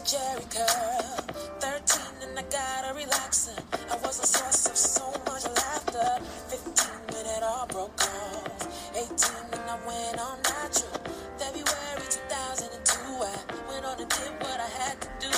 a 0.00 0.06
Jerry 0.06 0.44
curl. 0.50 1.20
13 1.60 2.28
and 2.28 2.38
I 2.38 2.42
got 2.42 2.90
a 2.90 2.94
relaxer. 2.94 3.58
I 3.90 3.96
was 4.04 4.20
a 4.22 4.26
source 4.26 4.66
of 4.66 4.76
so 4.76 5.10
much 5.26 5.44
laughter. 5.44 6.24
15 6.48 6.86
when 7.12 7.26
it 7.26 7.42
all 7.42 7.66
broke 7.66 8.00
off. 8.00 8.94
18 8.94 9.10
and 9.52 9.70
I 9.70 9.78
went 9.86 10.20
on 10.20 10.38
natural. 10.42 11.00
February 11.38 12.06
2002, 12.08 13.00
I 13.20 13.68
went 13.68 13.84
on 13.84 14.00
and 14.00 14.08
did 14.08 14.32
what 14.40 14.60
I 14.60 14.70
had 14.80 15.00
to 15.00 15.08
do. 15.20 15.28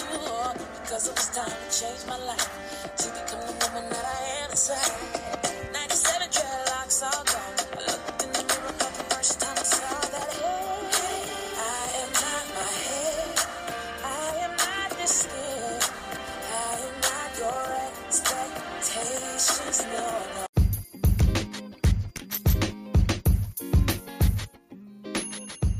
Because 0.83 1.09
it 1.09 1.15
was 1.15 1.29
time 1.31 1.51
to 1.51 1.81
change 1.81 2.07
my 2.07 2.19
life. 2.25 2.82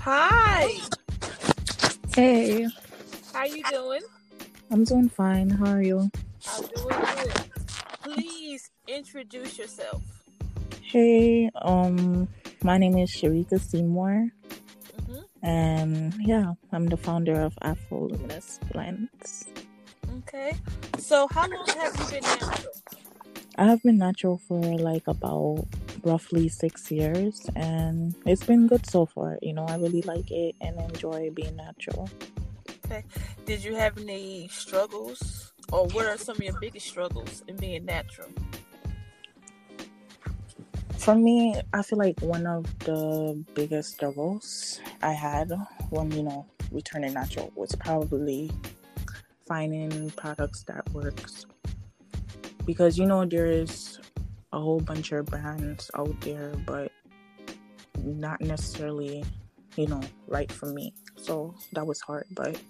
Hi, 0.05 0.83
Hey, 2.15 2.67
how 3.33 3.45
you 3.45 3.63
doing? 3.65 4.03
I'm 4.71 4.85
doing 4.85 5.09
fine. 5.09 5.51
How 5.51 5.71
are 5.73 5.83
you? 5.83 6.11
I'm 6.47 6.63
doing 6.67 6.99
good. 7.15 7.33
Please 8.03 8.71
introduce 8.89 9.59
yourself. 9.59 10.03
Hey, 10.83 11.51
um, 11.63 12.29
my 12.63 12.79
name 12.79 12.99
is 12.99 13.11
Sharika 13.11 13.61
Seymour, 13.61 14.29
hmm 15.07 15.19
and 15.43 16.15
yeah, 16.21 16.55
I'm 16.73 16.87
the 16.87 16.97
founder 16.97 17.41
of 17.41 17.57
Afro 17.63 18.09
Luminous 18.09 18.59
Blends. 18.73 19.47
Okay. 20.19 20.53
So, 20.99 21.29
how 21.29 21.49
long 21.49 21.67
have 21.79 21.97
you 21.97 22.07
been 22.07 22.23
natural? 22.23 22.73
I 23.57 23.67
have 23.67 23.83
been 23.83 23.99
natural 23.99 24.39
for 24.39 24.61
like 24.61 25.07
about 25.07 25.67
roughly 26.05 26.49
six 26.49 26.91
years, 26.91 27.49
and 27.57 28.15
it's 28.27 28.45
been 28.45 28.67
good 28.67 28.85
so 28.87 29.07
far. 29.07 29.39
You 29.43 29.55
know, 29.55 29.65
I 29.65 29.77
really 29.77 30.03
like 30.03 30.31
it 30.31 30.57
and 30.61 30.79
enjoy 30.81 31.31
being 31.31 31.57
natural. 31.57 32.09
Okay. 32.87 33.05
Did 33.47 33.65
you 33.65 33.75
have 33.75 33.99
any 33.99 34.49
struggles, 34.49 35.53
or 35.73 35.87
what 35.89 36.07
are 36.07 36.19
some 36.19 36.37
of 36.37 36.43
your 36.43 36.59
biggest 36.61 36.87
struggles 36.87 37.43
in 37.49 37.57
being 37.57 37.85
natural? 37.85 38.29
For 40.99 41.15
me, 41.15 41.61
I 41.73 41.83
feel 41.83 41.99
like 41.99 42.21
one 42.21 42.47
of 42.47 42.65
the 42.81 43.43
biggest 43.55 43.95
struggles 43.95 44.81
I 45.03 45.13
had 45.13 45.51
when, 45.91 46.13
you 46.13 46.23
know, 46.23 46.47
returning 46.71 47.15
natural 47.15 47.51
was 47.57 47.75
probably 47.75 48.51
finding 49.49 50.11
products 50.11 50.63
that 50.65 50.89
works. 50.93 51.45
Because, 52.65 52.97
you 52.97 53.07
know, 53.07 53.25
there's 53.25 53.92
a 54.53 54.61
whole 54.61 54.81
bunch 54.81 55.13
of 55.13 55.27
brands 55.27 55.91
out 55.95 56.21
there, 56.21 56.53
but 56.67 56.93
not 58.03 58.41
necessarily, 58.41 59.25
you 59.77 59.87
know, 59.87 60.01
right 60.27 60.51
for 60.51 60.67
me. 60.67 60.93
So 61.17 61.55
that 61.73 61.87
was 61.87 62.01
hard. 62.01 62.27
But 62.33 62.61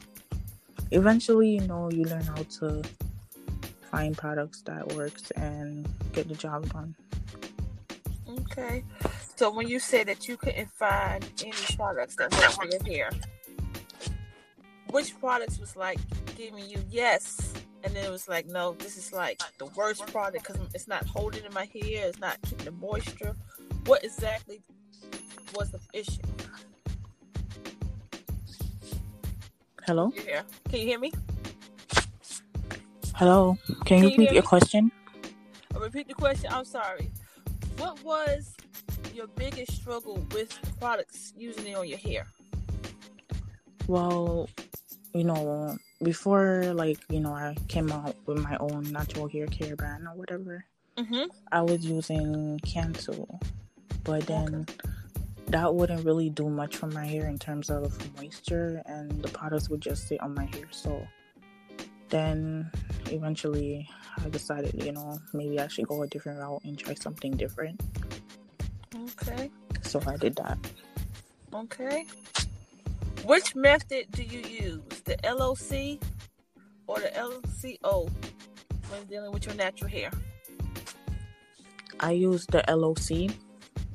eventually, 0.90 1.50
you 1.50 1.66
know, 1.66 1.90
you 1.90 2.04
learn 2.04 2.22
how 2.22 2.42
to 2.60 2.82
find 3.90 4.16
products 4.16 4.62
that 4.62 4.92
works 4.94 5.30
and 5.32 5.88
get 6.12 6.28
the 6.28 6.34
job 6.34 6.68
done. 6.72 6.94
Okay. 8.28 8.84
So, 9.36 9.50
when 9.50 9.68
you 9.68 9.78
said 9.78 10.06
that 10.08 10.28
you 10.28 10.36
couldn't 10.36 10.70
find 10.70 11.24
any 11.44 11.52
products 11.76 12.16
that 12.16 12.32
work 12.32 12.50
for 12.52 12.66
your 12.66 12.82
hair, 12.84 13.10
which 14.90 15.18
products 15.18 15.58
was 15.58 15.74
like 15.74 15.98
giving 16.36 16.68
you 16.68 16.78
yes, 16.90 17.52
and 17.84 17.94
then 17.94 18.04
it 18.04 18.10
was 18.10 18.28
like 18.28 18.46
no, 18.46 18.74
this 18.74 18.96
is 18.96 19.12
like 19.12 19.40
the 19.58 19.66
worst 19.66 20.06
product 20.06 20.46
because 20.46 20.60
it's 20.74 20.88
not 20.88 21.04
holding 21.06 21.44
in 21.44 21.52
my 21.54 21.64
hair, 21.66 22.08
it's 22.08 22.18
not 22.20 22.40
keeping 22.42 22.64
the 22.64 22.72
moisture. 22.72 23.34
What 23.86 24.04
exactly 24.04 24.62
was 25.54 25.70
the 25.70 25.80
issue? 25.92 26.22
Hello? 29.86 30.12
Hair. 30.26 30.44
Can 30.68 30.80
you 30.80 30.86
hear 30.86 30.98
me? 30.98 31.12
Hello, 33.14 33.56
can 33.84 33.84
Can 33.84 33.98
you 33.98 34.10
you 34.10 34.10
repeat 34.10 34.32
your 34.32 34.42
me? 34.42 34.42
question? 34.42 34.92
I'll 35.74 35.80
repeat 35.80 36.08
the 36.08 36.14
question. 36.14 36.50
I'm 36.52 36.64
sorry. 36.64 37.10
What 37.78 38.02
was 38.04 38.54
your 39.12 39.26
biggest 39.26 39.72
struggle 39.72 40.24
with 40.32 40.56
products 40.80 41.32
using 41.36 41.66
it 41.66 41.74
on 41.76 41.88
your 41.88 41.98
hair? 41.98 42.26
Well, 43.86 44.48
you 45.14 45.24
know, 45.24 45.76
before 46.02 46.72
like, 46.74 46.98
you 47.08 47.20
know, 47.20 47.34
I 47.34 47.56
came 47.68 47.90
out 47.92 48.16
with 48.26 48.38
my 48.38 48.56
own 48.58 48.90
natural 48.92 49.28
hair 49.28 49.46
care 49.46 49.76
brand 49.76 50.06
or 50.06 50.14
whatever, 50.14 50.64
Mm-hmm. 50.98 51.24
I 51.50 51.62
was 51.62 51.84
using 51.84 52.60
Cantu. 52.60 53.26
But 54.04 54.26
then 54.26 54.66
that 55.48 55.74
wouldn't 55.74 56.04
really 56.04 56.30
do 56.30 56.48
much 56.48 56.76
for 56.76 56.86
my 56.88 57.06
hair 57.06 57.26
in 57.26 57.38
terms 57.38 57.70
of 57.70 57.96
moisture 58.16 58.82
and 58.86 59.22
the 59.22 59.28
products 59.28 59.68
would 59.68 59.80
just 59.80 60.08
sit 60.08 60.20
on 60.20 60.34
my 60.34 60.44
hair. 60.44 60.66
So 60.70 61.06
then 62.08 62.70
eventually 63.10 63.88
I 64.22 64.28
decided, 64.28 64.82
you 64.82 64.92
know, 64.92 65.18
maybe 65.32 65.60
I 65.60 65.68
should 65.68 65.88
go 65.88 66.02
a 66.02 66.06
different 66.06 66.40
route 66.40 66.62
and 66.64 66.78
try 66.78 66.94
something 66.94 67.32
different. 67.32 67.80
Okay. 68.94 69.50
So 69.82 70.00
I 70.06 70.16
did 70.16 70.36
that. 70.36 70.58
Okay. 71.54 72.06
Which 73.24 73.54
method 73.54 74.06
do 74.10 74.22
you 74.22 74.40
use? 74.40 74.82
The 75.04 75.16
LOC 75.24 75.98
or 76.86 76.98
the 77.00 77.10
LCO 77.10 78.10
when 78.90 79.04
dealing 79.06 79.32
with 79.32 79.46
your 79.46 79.54
natural 79.54 79.90
hair? 79.90 80.10
I 82.00 82.12
use 82.12 82.46
the 82.46 82.64
LOC 82.68 83.30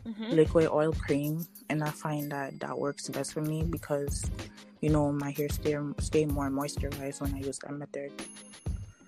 Mm-hmm. 0.08 0.36
liquid 0.36 0.70
oil 0.72 0.94
cream 0.94 1.46
and 1.70 1.84
i 1.84 1.90
find 1.90 2.32
that 2.32 2.58
that 2.62 2.78
works 2.80 3.10
best 3.10 3.34
for 3.34 3.42
me 3.42 3.64
because 3.64 4.32
you 4.80 4.90
know 4.90 5.12
my 5.12 5.32
hair 5.32 5.50
stay, 5.50 5.76
stay 6.00 6.26
more 6.26 6.50
moisturized 6.50 7.20
when 7.20 7.34
i 7.36 7.40
use 7.40 7.60
that 7.60 7.74
method 7.74 8.10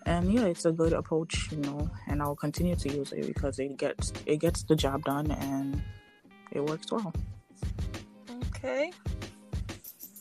and 0.06 0.32
yeah 0.34 0.44
it's 0.44 0.66
a 0.66 0.72
good 0.74 0.92
approach 0.92 1.50
you 1.54 1.58
know 1.60 1.90
and 2.08 2.22
i'll 2.22 2.36
continue 2.36 2.76
to 2.76 2.90
use 2.90 3.14
it 3.14 3.26
because 3.26 3.60
it 3.60 3.78
gets 3.78 4.12
it 4.26 4.38
gets 4.42 4.64
the 4.64 4.76
job 4.76 5.02
done 5.06 5.32
and 5.32 5.82
it 6.52 6.60
works 6.66 6.92
well 6.92 7.14
Okay. 8.48 8.92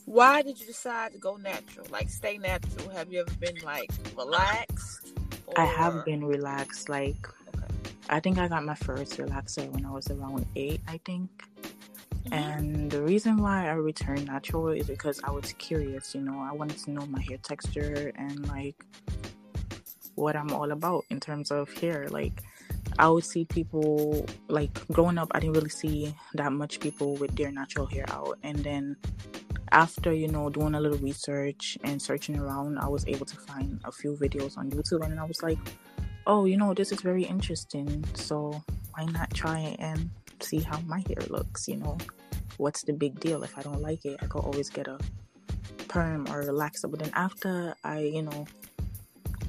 Why 0.09 0.41
did 0.41 0.59
you 0.59 0.67
decide 0.67 1.13
to 1.13 1.19
go 1.19 1.37
natural? 1.37 1.87
Like 1.91 2.09
stay 2.09 2.39
natural? 2.39 2.89
Have 2.91 3.13
you 3.13 3.21
ever 3.21 3.35
been 3.39 3.59
like 3.63 3.91
relaxed? 4.17 5.13
i 5.57 5.65
have 5.65 6.05
been 6.05 6.23
relaxed 6.25 6.89
like 6.91 7.27
Okay. 7.49 7.67
i 8.11 8.21
think 8.21 8.37
i 8.39 8.47
got 8.47 8.63
my 8.65 8.75
first 8.75 9.17
relaxer 9.17 9.67
when 9.71 9.85
i 9.87 9.91
was 9.91 10.07
around 10.11 10.45
eight 10.57 10.81
i 10.87 11.01
think 11.05 11.29
Mhm. 12.27 12.33
And 12.33 12.91
the 12.91 13.03
reason 13.03 13.39
why 13.39 13.69
I 13.69 13.73
returned 13.73 14.27
natural 14.27 14.69
is 14.69 14.87
because 14.87 15.19
I 15.25 15.31
was 15.31 15.53
curious, 15.55 16.15
you 16.15 16.21
know, 16.21 16.39
I 16.41 16.53
wanted 16.53 16.77
to 16.85 16.91
know 16.91 17.07
my 17.07 17.23
hair 17.23 17.39
texture 17.39 18.13
and 18.17 18.47
like 18.49 18.77
what 20.15 20.37
I'm 20.37 20.53
all 20.53 20.71
about 20.73 21.05
in 21.11 21.21
terms 21.21 21.51
of 21.51 21.73
hair. 21.73 22.09
Like, 22.11 22.43
I 22.99 23.09
would 23.09 23.25
see 23.25 23.45
people, 23.47 24.27
like, 24.49 24.75
growing 24.93 25.17
up, 25.17 25.29
I 25.33 25.41
didn't 25.41 25.55
really 25.55 25.71
see 25.71 26.15
that 26.35 26.53
much 26.53 26.81
people 26.81 27.15
with 27.17 27.35
their 27.37 27.51
natural 27.53 27.87
hair 27.87 28.05
out. 28.11 28.37
And 28.43 28.59
then 28.59 28.97
after, 29.73 30.13
you 30.13 30.29
know, 30.29 30.51
doing 30.51 30.75
a 30.75 30.81
little 30.81 30.99
research 30.99 31.79
and 31.85 32.01
searching 32.01 32.39
around, 32.39 32.79
I 32.79 32.89
was 32.89 33.07
able 33.07 33.27
to 33.27 33.37
find 33.37 33.81
a 33.85 33.93
few 33.93 34.15
videos 34.15 34.57
on 34.59 34.71
YouTube. 34.71 35.05
And 35.05 35.19
I 35.19 35.25
was 35.25 35.43
like, 35.43 35.59
oh, 36.27 36.45
you 36.45 36.57
know, 36.57 36.75
this 36.75 36.93
is 36.93 37.01
very 37.01 37.25
interesting. 37.25 38.05
So 38.15 38.63
why 38.95 39.05
not 39.07 39.33
try 39.35 39.61
it 39.61 39.81
and 39.81 40.11
see 40.41 40.61
how 40.61 40.81
my 40.81 41.03
hair 41.09 41.25
looks, 41.29 41.69
you 41.69 41.77
know? 41.77 41.99
What's 42.59 42.83
the 42.83 42.93
big 42.93 43.21
deal? 43.21 43.43
If 43.45 43.57
I 43.57 43.63
don't 43.63 43.81
like 43.81 44.05
it, 44.05 44.19
I 44.21 44.27
could 44.27 44.41
always 44.41 44.69
get 44.69 44.89
a 44.89 44.99
perm 45.87 46.27
or 46.29 46.43
relaxer. 46.43 46.91
But 46.91 47.01
then 47.01 47.11
after 47.15 47.75
I, 47.85 48.01
you 48.01 48.23
know, 48.23 48.47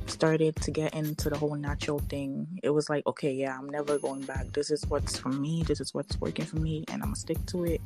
started 0.05 0.55
to 0.57 0.71
get 0.71 0.93
into 0.93 1.29
the 1.29 1.37
whole 1.37 1.55
natural 1.55 1.99
thing, 1.99 2.59
it 2.63 2.69
was 2.69 2.89
like, 2.89 3.05
okay, 3.07 3.31
yeah, 3.31 3.57
I'm 3.57 3.69
never 3.69 3.97
going 3.97 4.21
back. 4.21 4.51
This 4.53 4.69
is 4.71 4.85
what's 4.87 5.17
for 5.17 5.29
me. 5.29 5.63
This 5.63 5.79
is 5.79 5.93
what's 5.93 6.19
working 6.19 6.45
for 6.45 6.57
me, 6.57 6.83
and 6.89 7.01
I'm 7.01 7.09
gonna 7.09 7.15
stick 7.15 7.43
to 7.47 7.65
it. 7.65 7.81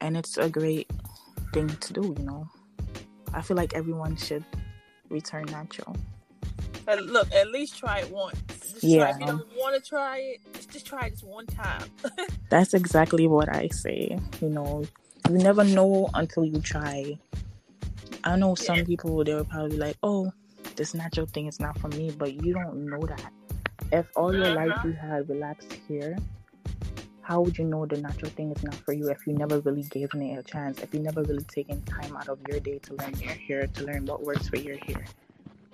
And 0.00 0.16
it's 0.16 0.36
a 0.38 0.48
great 0.48 0.88
thing 1.58 1.76
to 1.76 1.92
do, 1.92 2.14
you 2.18 2.24
know. 2.24 2.48
I 3.34 3.42
feel 3.42 3.56
like 3.56 3.74
everyone 3.74 4.16
should 4.16 4.44
return 5.10 5.44
natural. 5.46 5.96
Uh, 6.86 6.94
look, 6.94 7.30
at 7.34 7.48
least 7.50 7.76
try 7.78 7.98
it 8.00 8.10
once. 8.10 8.38
Just 8.48 8.80
try. 8.80 8.88
Yeah. 8.88 9.10
If 9.14 9.20
you 9.20 9.26
don't 9.26 9.48
want 9.56 9.74
to 9.82 9.86
try 9.88 10.18
it, 10.18 10.40
just, 10.54 10.70
just 10.70 10.86
try 10.86 11.06
it 11.06 11.10
just 11.10 11.24
one 11.24 11.46
time. 11.46 11.82
That's 12.50 12.72
exactly 12.74 13.26
what 13.26 13.48
I 13.54 13.68
say. 13.68 14.18
You 14.40 14.48
know, 14.48 14.84
you 15.28 15.36
never 15.38 15.64
know 15.64 16.08
until 16.14 16.44
you 16.44 16.60
try. 16.60 17.18
I 18.24 18.36
know 18.36 18.54
some 18.54 18.78
Yeah. 18.78 18.84
people 18.84 19.22
they 19.24 19.34
will 19.34 19.44
probably 19.44 19.76
like, 19.76 19.96
"Oh, 20.02 20.32
this 20.76 20.94
natural 20.94 21.26
thing 21.26 21.46
is 21.46 21.60
not 21.60 21.78
for 21.78 21.88
me," 21.88 22.10
but 22.16 22.32
you 22.42 22.54
don't 22.54 22.86
know 22.86 23.00
that. 23.06 23.32
If 23.92 24.06
all 24.16 24.32
your 24.34 24.54
life 24.54 24.72
Uh-huh. 24.76 24.88
you 24.88 24.94
had 24.94 25.28
relaxed 25.28 25.72
hair, 25.88 26.16
how 27.28 27.42
would 27.42 27.58
you 27.58 27.64
know 27.64 27.84
the 27.84 27.98
natural 27.98 28.30
thing 28.30 28.50
is 28.52 28.62
not 28.64 28.74
for 28.74 28.94
you 28.94 29.10
if 29.10 29.26
you 29.26 29.34
never 29.34 29.60
really 29.60 29.82
gave 29.82 30.08
it 30.14 30.38
a 30.38 30.42
chance? 30.42 30.80
If 30.80 30.94
you 30.94 31.00
never 31.00 31.22
really 31.22 31.44
taken 31.44 31.82
time 31.82 32.16
out 32.16 32.26
of 32.30 32.38
your 32.48 32.58
day 32.58 32.78
to 32.78 32.94
learn 32.94 33.14
your 33.20 33.34
hair, 33.34 33.66
to 33.66 33.84
learn 33.84 34.06
what 34.06 34.22
works 34.22 34.48
for 34.48 34.56
your 34.56 34.78
hair, 34.78 35.04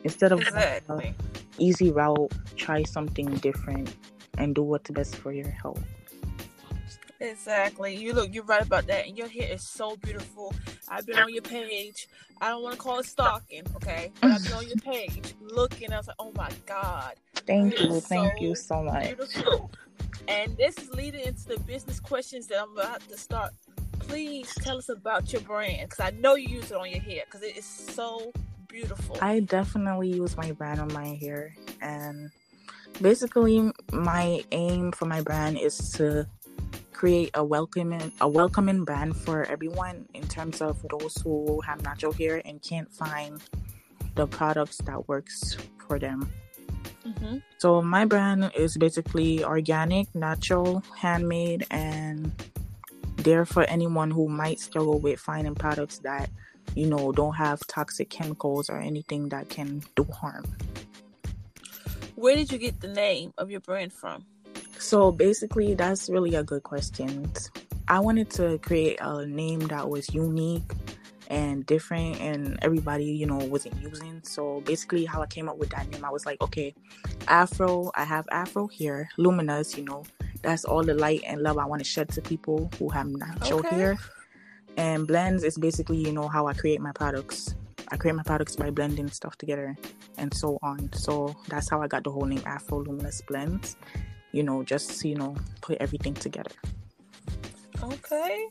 instead 0.02 0.32
of 0.32 0.40
Exactly. 0.40 1.14
easy 1.56 1.92
route, 1.92 2.32
try 2.56 2.82
something 2.82 3.26
different 3.36 3.94
and 4.36 4.52
do 4.56 4.62
what's 4.62 4.90
best 4.90 5.14
for 5.14 5.32
your 5.32 5.48
health. 5.48 5.80
Exactly. 7.20 7.94
You 7.94 8.14
look, 8.14 8.34
you're 8.34 8.42
right 8.42 8.62
about 8.62 8.88
that. 8.88 9.06
And 9.06 9.16
your 9.16 9.28
hair 9.28 9.48
is 9.52 9.62
so 9.62 9.94
beautiful. 9.94 10.52
I've 10.88 11.06
been 11.06 11.20
on 11.20 11.32
your 11.32 11.42
page. 11.42 12.08
I 12.40 12.48
don't 12.48 12.64
want 12.64 12.74
to 12.74 12.80
call 12.80 12.98
it 12.98 13.06
stalking, 13.06 13.62
okay? 13.76 14.10
But 14.20 14.32
I've 14.32 14.42
been 14.42 14.54
on 14.54 14.66
your 14.66 14.76
page 14.84 15.22
looking. 15.40 15.92
I 15.92 15.98
was 15.98 16.08
like, 16.08 16.16
oh 16.18 16.32
my 16.36 16.50
God, 16.66 17.14
Thank 17.46 17.78
you, 17.78 18.00
thank 18.00 18.40
so 18.40 18.40
you 18.40 18.54
so 18.56 18.82
much. 18.82 19.04
beautiful. 19.06 19.70
And 20.28 20.56
this 20.56 20.78
is 20.78 20.90
leading 20.94 21.26
into 21.26 21.48
the 21.48 21.60
business 21.60 22.00
questions 22.00 22.46
that 22.46 22.62
I'm 22.62 22.72
about 22.72 23.00
to 23.08 23.18
start. 23.18 23.52
Please 23.98 24.52
tell 24.54 24.78
us 24.78 24.88
about 24.88 25.32
your 25.32 25.42
brand 25.42 25.88
because 25.88 26.00
I 26.00 26.10
know 26.18 26.34
you 26.34 26.48
use 26.48 26.70
it 26.70 26.76
on 26.76 26.90
your 26.90 27.00
hair 27.00 27.22
because 27.26 27.42
it 27.42 27.56
is 27.56 27.64
so 27.64 28.32
beautiful. 28.68 29.18
I 29.20 29.40
definitely 29.40 30.08
use 30.08 30.36
my 30.36 30.52
brand 30.52 30.80
on 30.80 30.92
my 30.92 31.14
hair, 31.14 31.54
and 31.80 32.30
basically, 33.00 33.72
my 33.92 34.44
aim 34.52 34.92
for 34.92 35.06
my 35.06 35.20
brand 35.20 35.58
is 35.58 35.92
to 35.92 36.26
create 36.92 37.30
a 37.34 37.44
welcoming 37.44 38.12
a 38.20 38.28
welcoming 38.28 38.84
brand 38.84 39.16
for 39.16 39.44
everyone 39.44 40.06
in 40.14 40.26
terms 40.28 40.60
of 40.60 40.84
those 40.90 41.16
who 41.22 41.60
have 41.60 41.82
natural 41.82 42.12
hair 42.12 42.40
and 42.44 42.62
can't 42.62 42.90
find 42.92 43.42
the 44.14 44.26
products 44.26 44.78
that 44.78 45.08
works 45.08 45.56
for 45.86 45.98
them. 45.98 46.30
Hmm 47.24 47.38
So 47.58 47.80
my 47.80 48.04
brand 48.04 48.52
is 48.54 48.76
basically 48.76 49.44
organic, 49.44 50.14
natural, 50.14 50.82
handmade, 51.00 51.66
and 51.70 52.32
there 53.16 53.46
for 53.46 53.62
anyone 53.64 54.10
who 54.10 54.28
might 54.28 54.60
struggle 54.60 54.98
with 54.98 55.18
finding 55.18 55.54
products 55.54 55.98
that 56.00 56.28
you 56.74 56.86
know 56.86 57.12
don't 57.12 57.34
have 57.34 57.66
toxic 57.66 58.10
chemicals 58.10 58.68
or 58.68 58.78
anything 58.78 59.28
that 59.30 59.48
can 59.48 59.82
do 59.96 60.04
harm. 60.04 60.44
Where 62.16 62.36
did 62.36 62.52
you 62.52 62.58
get 62.58 62.80
the 62.80 62.88
name 62.88 63.32
of 63.38 63.50
your 63.50 63.60
brand 63.60 63.92
from? 63.92 64.26
So 64.78 65.10
basically, 65.10 65.74
that's 65.74 66.08
really 66.10 66.34
a 66.34 66.42
good 66.42 66.62
question. 66.62 67.32
I 67.88 68.00
wanted 68.00 68.30
to 68.30 68.58
create 68.58 68.98
a 69.00 69.26
name 69.26 69.60
that 69.68 69.88
was 69.88 70.12
unique 70.14 70.70
and 71.34 71.66
different, 71.66 72.20
and 72.20 72.58
everybody, 72.62 73.04
you 73.04 73.26
know, 73.26 73.36
wasn't 73.36 73.80
using. 73.82 74.22
So 74.24 74.60
basically, 74.62 75.04
how 75.04 75.20
I 75.22 75.26
came 75.26 75.48
up 75.48 75.58
with 75.58 75.70
that 75.70 75.88
name, 75.90 76.04
I 76.04 76.10
was 76.10 76.24
like, 76.24 76.40
okay, 76.40 76.74
Afro, 77.28 77.90
I 77.94 78.04
have 78.04 78.26
Afro 78.30 78.66
here, 78.68 79.08
luminous, 79.16 79.76
you 79.76 79.84
know, 79.84 80.04
that's 80.42 80.64
all 80.64 80.82
the 80.82 80.94
light 80.94 81.22
and 81.26 81.42
love 81.42 81.58
I 81.58 81.66
want 81.66 81.80
to 81.80 81.84
shed 81.84 82.08
to 82.10 82.22
people 82.22 82.70
who 82.78 82.88
have 82.90 83.08
natural 83.08 83.60
Okay. 83.60 83.76
hair. 83.76 83.98
And 84.76 85.06
blends 85.06 85.44
is 85.44 85.56
basically, 85.58 85.98
you 85.98 86.12
know, 86.12 86.28
how 86.28 86.46
I 86.46 86.54
create 86.54 86.80
my 86.80 86.92
products. 86.92 87.54
I 87.88 87.96
create 87.96 88.14
my 88.16 88.22
products 88.22 88.56
by 88.56 88.70
blending 88.70 89.08
stuff 89.08 89.36
together 89.36 89.76
and 90.18 90.32
so 90.34 90.58
on. 90.62 90.92
So 90.92 91.36
that's 91.48 91.68
how 91.68 91.82
I 91.82 91.86
got 91.86 92.04
the 92.04 92.10
whole 92.10 92.24
name 92.24 92.42
Afro 92.46 92.78
Luminous 92.82 93.22
Blends 93.22 93.76
you 94.34 94.42
know, 94.42 94.64
just 94.64 95.04
you 95.04 95.14
know, 95.14 95.36
put 95.60 95.78
everything 95.80 96.12
together. 96.12 96.50
Okay. 97.82 98.48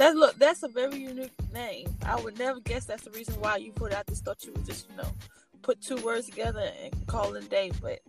That 0.00 0.16
look, 0.16 0.34
that's 0.36 0.62
a 0.62 0.68
very 0.68 0.96
unique 0.96 1.30
name. 1.52 1.94
I 2.06 2.18
would 2.18 2.38
never 2.38 2.58
guess 2.60 2.86
that's 2.86 3.02
the 3.02 3.10
reason 3.10 3.34
why 3.38 3.58
you 3.58 3.70
put 3.70 3.92
it. 3.92 3.98
I 3.98 4.02
just 4.08 4.24
thought 4.24 4.42
you 4.46 4.52
would 4.56 4.64
just, 4.64 4.88
you 4.88 4.96
know, 4.96 5.10
put 5.60 5.82
two 5.82 5.96
words 5.98 6.24
together 6.24 6.70
and 6.82 7.06
call 7.06 7.34
it 7.34 7.44
a 7.44 7.46
day. 7.46 7.70
But 7.82 8.00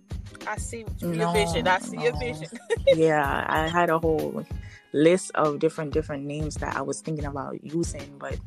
I 0.47 0.55
see 0.55 0.85
your 0.99 1.11
No, 1.11 1.33
vision. 1.33 1.67
I 1.67 1.79
see 1.79 1.97
your 1.97 2.17
vision. 2.17 2.47
yeah, 2.93 3.45
I 3.45 3.67
had 3.67 3.89
a 3.89 3.99
whole 3.99 4.45
list 4.93 5.31
of 5.35 5.59
different 5.59 5.91
different 5.91 6.23
names 6.23 6.55
that 6.55 6.77
I 6.77 6.81
was 6.81 7.01
thinking 7.01 7.25
about 7.25 7.61
using, 7.61 8.17
but 8.17 8.39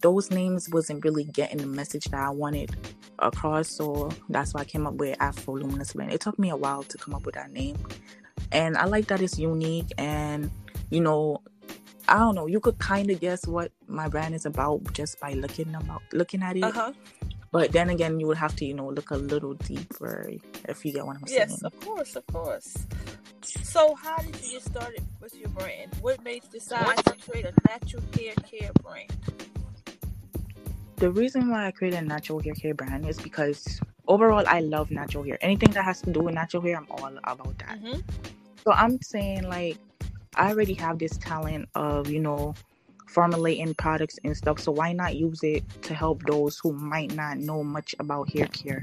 those 0.00 0.32
names 0.32 0.68
wasn't 0.68 1.04
really 1.04 1.22
getting 1.22 1.58
the 1.58 1.68
message 1.68 2.06
that 2.06 2.20
I 2.20 2.30
wanted 2.30 2.74
across. 3.20 3.68
So 3.68 4.10
that's 4.28 4.54
why 4.54 4.62
I 4.62 4.64
came 4.64 4.88
up 4.88 4.94
with 4.94 5.16
Afro 5.20 5.54
Luminous 5.54 5.92
Blend. 5.92 6.12
It 6.12 6.20
took 6.20 6.36
me 6.36 6.50
a 6.50 6.56
while 6.56 6.82
to 6.82 6.98
come 6.98 7.14
up 7.14 7.24
with 7.24 7.36
that 7.36 7.52
name, 7.52 7.78
and 8.50 8.76
I 8.76 8.86
like 8.86 9.06
that 9.06 9.22
it's 9.22 9.38
unique 9.38 9.92
and 9.98 10.50
you 10.90 11.00
know. 11.00 11.42
I 12.08 12.18
don't 12.18 12.34
know. 12.34 12.46
You 12.46 12.60
could 12.60 12.78
kind 12.78 13.10
of 13.10 13.20
guess 13.20 13.46
what 13.46 13.70
my 13.86 14.08
brand 14.08 14.34
is 14.34 14.46
about 14.46 14.92
just 14.92 15.20
by 15.20 15.32
looking 15.34 15.74
about 15.74 16.02
looking 16.12 16.42
at 16.42 16.56
it. 16.56 16.64
Uh 16.64 16.72
huh. 16.72 16.92
But 17.50 17.72
then 17.72 17.88
again, 17.90 18.20
you 18.20 18.26
would 18.26 18.36
have 18.36 18.54
to, 18.56 18.64
you 18.64 18.74
know, 18.74 18.88
look 18.88 19.10
a 19.10 19.16
little 19.16 19.54
deeper 19.54 20.30
if 20.68 20.84
you 20.84 20.92
get 20.92 21.06
what 21.06 21.16
I'm 21.16 21.26
saying. 21.26 21.48
Yes, 21.48 21.62
of 21.62 21.78
course, 21.80 22.16
of 22.16 22.26
course. 22.26 22.76
So, 23.42 23.94
how 23.94 24.18
did 24.18 24.36
you 24.42 24.52
get 24.52 24.62
started 24.62 25.02
with 25.20 25.34
your 25.34 25.48
brand? 25.50 25.94
What 26.00 26.22
made 26.22 26.42
you 26.44 26.50
decide 26.50 26.96
to 27.04 27.14
create 27.14 27.46
a 27.46 27.54
natural 27.66 28.02
hair 28.14 28.34
care 28.50 28.70
brand? 28.82 29.12
The 30.96 31.10
reason 31.10 31.48
why 31.48 31.66
I 31.68 31.70
created 31.70 32.00
a 32.00 32.02
natural 32.02 32.40
hair 32.40 32.54
care 32.54 32.74
brand 32.74 33.08
is 33.08 33.18
because 33.18 33.80
overall, 34.06 34.44
I 34.46 34.60
love 34.60 34.90
natural 34.90 35.24
hair. 35.24 35.38
Anything 35.40 35.70
that 35.70 35.84
has 35.84 36.02
to 36.02 36.12
do 36.12 36.20
with 36.20 36.34
natural 36.34 36.62
hair, 36.62 36.76
I'm 36.76 36.86
all 36.90 37.16
about 37.24 37.58
that. 37.60 37.78
hmm 37.78 38.00
So 38.64 38.72
I'm 38.72 39.00
saying, 39.00 39.44
like, 39.48 39.78
I 40.34 40.50
already 40.50 40.74
have 40.74 40.98
this 40.98 41.16
talent 41.18 41.68
of, 41.74 42.08
you 42.08 42.20
know, 42.20 42.54
formulating 43.06 43.74
products 43.74 44.18
and 44.24 44.36
stuff. 44.36 44.60
So 44.60 44.72
why 44.72 44.92
not 44.92 45.16
use 45.16 45.42
it 45.42 45.64
to 45.82 45.94
help 45.94 46.22
those 46.24 46.58
who 46.58 46.72
might 46.72 47.14
not 47.14 47.38
know 47.38 47.64
much 47.64 47.94
about 47.98 48.30
hair 48.30 48.46
care? 48.46 48.82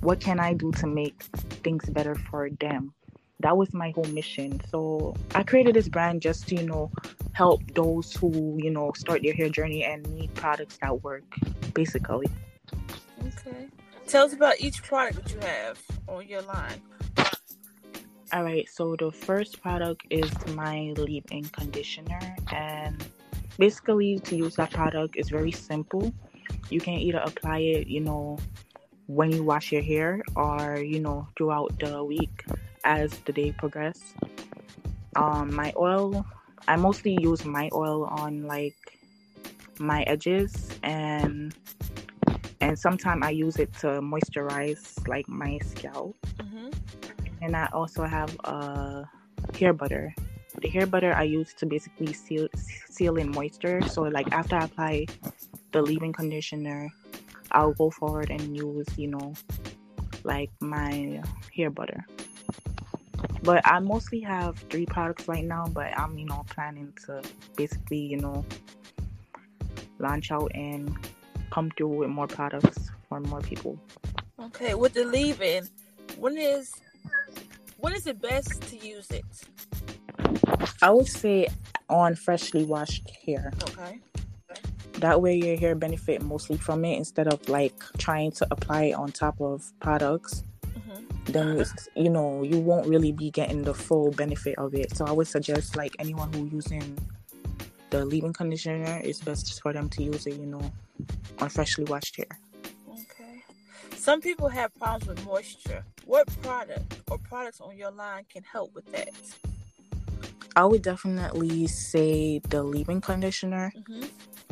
What 0.00 0.20
can 0.20 0.40
I 0.40 0.54
do 0.54 0.72
to 0.72 0.86
make 0.86 1.22
things 1.62 1.88
better 1.90 2.14
for 2.14 2.50
them? 2.50 2.92
That 3.40 3.56
was 3.56 3.72
my 3.72 3.90
whole 3.90 4.04
mission. 4.04 4.60
So 4.70 5.14
I 5.34 5.42
created 5.42 5.74
this 5.74 5.88
brand 5.88 6.20
just 6.20 6.48
to, 6.48 6.56
you 6.56 6.66
know, 6.66 6.90
help 7.32 7.62
those 7.74 8.14
who, 8.14 8.58
you 8.60 8.70
know, 8.70 8.92
start 8.96 9.22
their 9.22 9.32
hair 9.32 9.48
journey 9.48 9.84
and 9.84 10.06
need 10.14 10.34
products 10.34 10.78
that 10.82 11.02
work, 11.02 11.24
basically. 11.72 12.28
Okay. 13.26 13.68
Tell 14.06 14.26
us 14.26 14.32
about 14.32 14.60
each 14.60 14.82
product 14.82 15.22
that 15.22 15.32
you 15.32 15.40
have 15.40 15.78
on 16.08 16.26
your 16.26 16.42
line. 16.42 16.82
All 18.32 18.44
right, 18.44 18.68
so 18.68 18.94
the 18.94 19.10
first 19.10 19.60
product 19.60 20.06
is 20.08 20.30
my 20.54 20.94
leave-in 20.96 21.42
conditioner, 21.46 22.20
and 22.52 23.04
basically 23.58 24.20
to 24.20 24.36
use 24.36 24.54
that 24.54 24.70
product 24.70 25.16
is 25.16 25.28
very 25.30 25.50
simple. 25.50 26.14
You 26.70 26.80
can 26.80 26.94
either 26.94 27.18
apply 27.18 27.58
it, 27.58 27.88
you 27.88 27.98
know, 27.98 28.38
when 29.08 29.32
you 29.32 29.42
wash 29.42 29.72
your 29.72 29.82
hair, 29.82 30.22
or 30.36 30.78
you 30.78 31.00
know, 31.00 31.26
throughout 31.36 31.76
the 31.80 32.04
week 32.04 32.44
as 32.84 33.18
the 33.26 33.32
day 33.32 33.50
progress. 33.50 34.14
Um, 35.16 35.52
my 35.52 35.72
oil, 35.76 36.24
I 36.68 36.76
mostly 36.76 37.18
use 37.20 37.44
my 37.44 37.68
oil 37.72 38.04
on 38.04 38.46
like 38.46 38.78
my 39.80 40.02
edges, 40.04 40.68
and 40.84 41.52
and 42.60 42.78
sometimes 42.78 43.24
I 43.24 43.30
use 43.30 43.56
it 43.56 43.72
to 43.80 44.00
moisturize 44.00 45.08
like 45.08 45.28
my 45.28 45.58
scalp 45.64 46.16
and 47.42 47.56
I 47.56 47.68
also 47.72 48.04
have 48.04 48.34
a 48.44 49.04
hair 49.56 49.72
butter. 49.72 50.14
The 50.60 50.68
hair 50.68 50.86
butter 50.86 51.12
I 51.14 51.22
use 51.24 51.54
to 51.54 51.66
basically 51.66 52.12
seal 52.12 52.48
seal 52.54 53.16
in 53.16 53.30
moisture. 53.30 53.80
So 53.88 54.02
like 54.02 54.30
after 54.32 54.56
I 54.56 54.64
apply 54.64 55.06
the 55.72 55.82
leave-in 55.82 56.12
conditioner, 56.12 56.90
I'll 57.52 57.72
go 57.72 57.90
forward 57.90 58.30
and 58.30 58.56
use 58.56 58.86
you 58.96 59.08
know 59.08 59.34
like 60.24 60.50
my 60.60 61.22
hair 61.54 61.70
butter. 61.70 62.06
But 63.42 63.66
I 63.66 63.78
mostly 63.78 64.20
have 64.20 64.58
three 64.70 64.86
products 64.86 65.28
right 65.28 65.44
now. 65.44 65.66
But 65.66 65.96
I'm 65.98 66.18
you 66.18 66.26
know 66.26 66.44
planning 66.50 66.92
to 67.06 67.22
basically 67.56 67.98
you 67.98 68.18
know 68.18 68.44
launch 69.98 70.30
out 70.30 70.50
and 70.54 70.96
come 71.50 71.70
through 71.76 72.04
with 72.04 72.10
more 72.10 72.26
products 72.26 72.90
for 73.08 73.20
more 73.20 73.40
people. 73.40 73.78
Okay, 74.40 74.74
with 74.74 74.94
the 74.94 75.04
leave-in, 75.04 75.68
when 76.18 76.38
is 76.38 76.72
when 77.80 77.94
is 77.94 78.06
it 78.06 78.20
best 78.20 78.60
to 78.62 78.76
use 78.76 79.10
it? 79.10 79.24
I 80.82 80.90
would 80.90 81.06
say 81.06 81.48
on 81.88 82.14
freshly 82.14 82.64
washed 82.64 83.10
hair. 83.26 83.52
Okay. 83.70 84.00
That 84.98 85.22
way 85.22 85.36
your 85.36 85.56
hair 85.56 85.74
benefit 85.74 86.22
mostly 86.22 86.58
from 86.58 86.84
it 86.84 86.98
instead 86.98 87.26
of 87.26 87.48
like 87.48 87.74
trying 87.98 88.32
to 88.32 88.46
apply 88.50 88.84
it 88.84 88.92
on 88.92 89.12
top 89.12 89.40
of 89.40 89.72
products. 89.80 90.44
hmm 90.74 91.04
Then 91.24 91.58
it's, 91.58 91.88
you 91.96 92.10
know 92.10 92.42
you 92.42 92.58
won't 92.58 92.86
really 92.86 93.12
be 93.12 93.30
getting 93.30 93.62
the 93.62 93.74
full 93.74 94.10
benefit 94.10 94.56
of 94.58 94.74
it. 94.74 94.94
So 94.96 95.06
I 95.06 95.12
would 95.12 95.26
suggest 95.28 95.76
like 95.76 95.96
anyone 95.98 96.32
who 96.32 96.46
using 96.46 96.98
the 97.88 98.04
leave-in 98.04 98.32
conditioner, 98.32 99.00
it's 99.02 99.20
best 99.20 99.60
for 99.62 99.72
them 99.72 99.88
to 99.90 100.02
use 100.02 100.26
it, 100.26 100.34
you 100.34 100.46
know, 100.46 100.72
on 101.40 101.48
freshly 101.48 101.84
washed 101.84 102.16
hair. 102.16 102.38
Some 104.00 104.22
people 104.22 104.48
have 104.48 104.74
problems 104.76 105.06
with 105.06 105.26
moisture. 105.26 105.84
What 106.06 106.26
product 106.40 107.02
or 107.10 107.18
products 107.18 107.60
on 107.60 107.76
your 107.76 107.90
line 107.90 108.24
can 108.32 108.42
help 108.42 108.74
with 108.74 108.90
that? 108.92 109.12
I 110.56 110.64
would 110.64 110.80
definitely 110.80 111.66
say 111.66 112.38
the 112.48 112.62
leave-in 112.62 113.02
conditioner. 113.02 113.74
hmm 113.76 114.04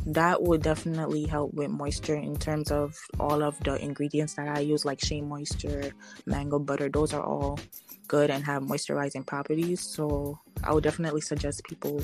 That 0.04 0.42
would 0.42 0.62
definitely 0.62 1.24
help 1.24 1.54
with 1.54 1.70
moisture 1.70 2.14
in 2.14 2.36
terms 2.36 2.70
of 2.70 2.94
all 3.18 3.42
of 3.42 3.58
the 3.60 3.82
ingredients 3.82 4.34
that 4.34 4.48
I 4.48 4.60
use, 4.60 4.84
like 4.84 5.00
shea 5.02 5.22
moisture, 5.22 5.92
mango 6.26 6.58
butter. 6.58 6.90
Those 6.90 7.14
are 7.14 7.24
all 7.24 7.58
good 8.06 8.28
and 8.28 8.44
have 8.44 8.62
moisturizing 8.64 9.24
properties. 9.24 9.80
So 9.80 10.38
I 10.62 10.74
would 10.74 10.84
definitely 10.84 11.22
suggest 11.22 11.64
people 11.64 12.02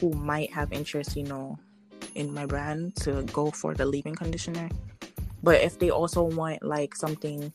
who 0.00 0.10
might 0.14 0.52
have 0.52 0.72
interest, 0.72 1.14
you 1.14 1.22
know, 1.22 1.60
in 2.16 2.34
my 2.34 2.44
brand 2.44 2.96
to 2.96 3.22
go 3.32 3.52
for 3.52 3.72
the 3.72 3.86
leave-in 3.86 4.16
conditioner. 4.16 4.68
But 5.42 5.60
if 5.60 5.78
they 5.78 5.90
also 5.90 6.22
want 6.22 6.62
like 6.62 6.94
something 6.94 7.52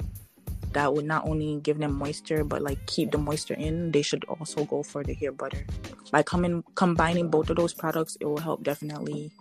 that 0.73 0.93
would 0.93 1.05
not 1.05 1.27
only 1.27 1.59
give 1.63 1.79
them 1.79 1.93
moisture 1.93 2.43
but 2.43 2.61
like 2.61 2.85
keep 2.85 3.11
the 3.11 3.17
moisture 3.17 3.53
in, 3.53 3.91
they 3.91 4.01
should 4.01 4.25
also 4.25 4.65
go 4.65 4.83
for 4.83 5.03
the 5.03 5.13
hair 5.13 5.31
butter. 5.31 5.65
By 6.11 6.23
coming 6.23 6.63
combining 6.75 7.29
both 7.29 7.49
of 7.49 7.55
those 7.55 7.73
products, 7.73 8.17
it 8.19 8.25
will 8.25 8.39
help 8.39 8.63
definitely 8.63 9.31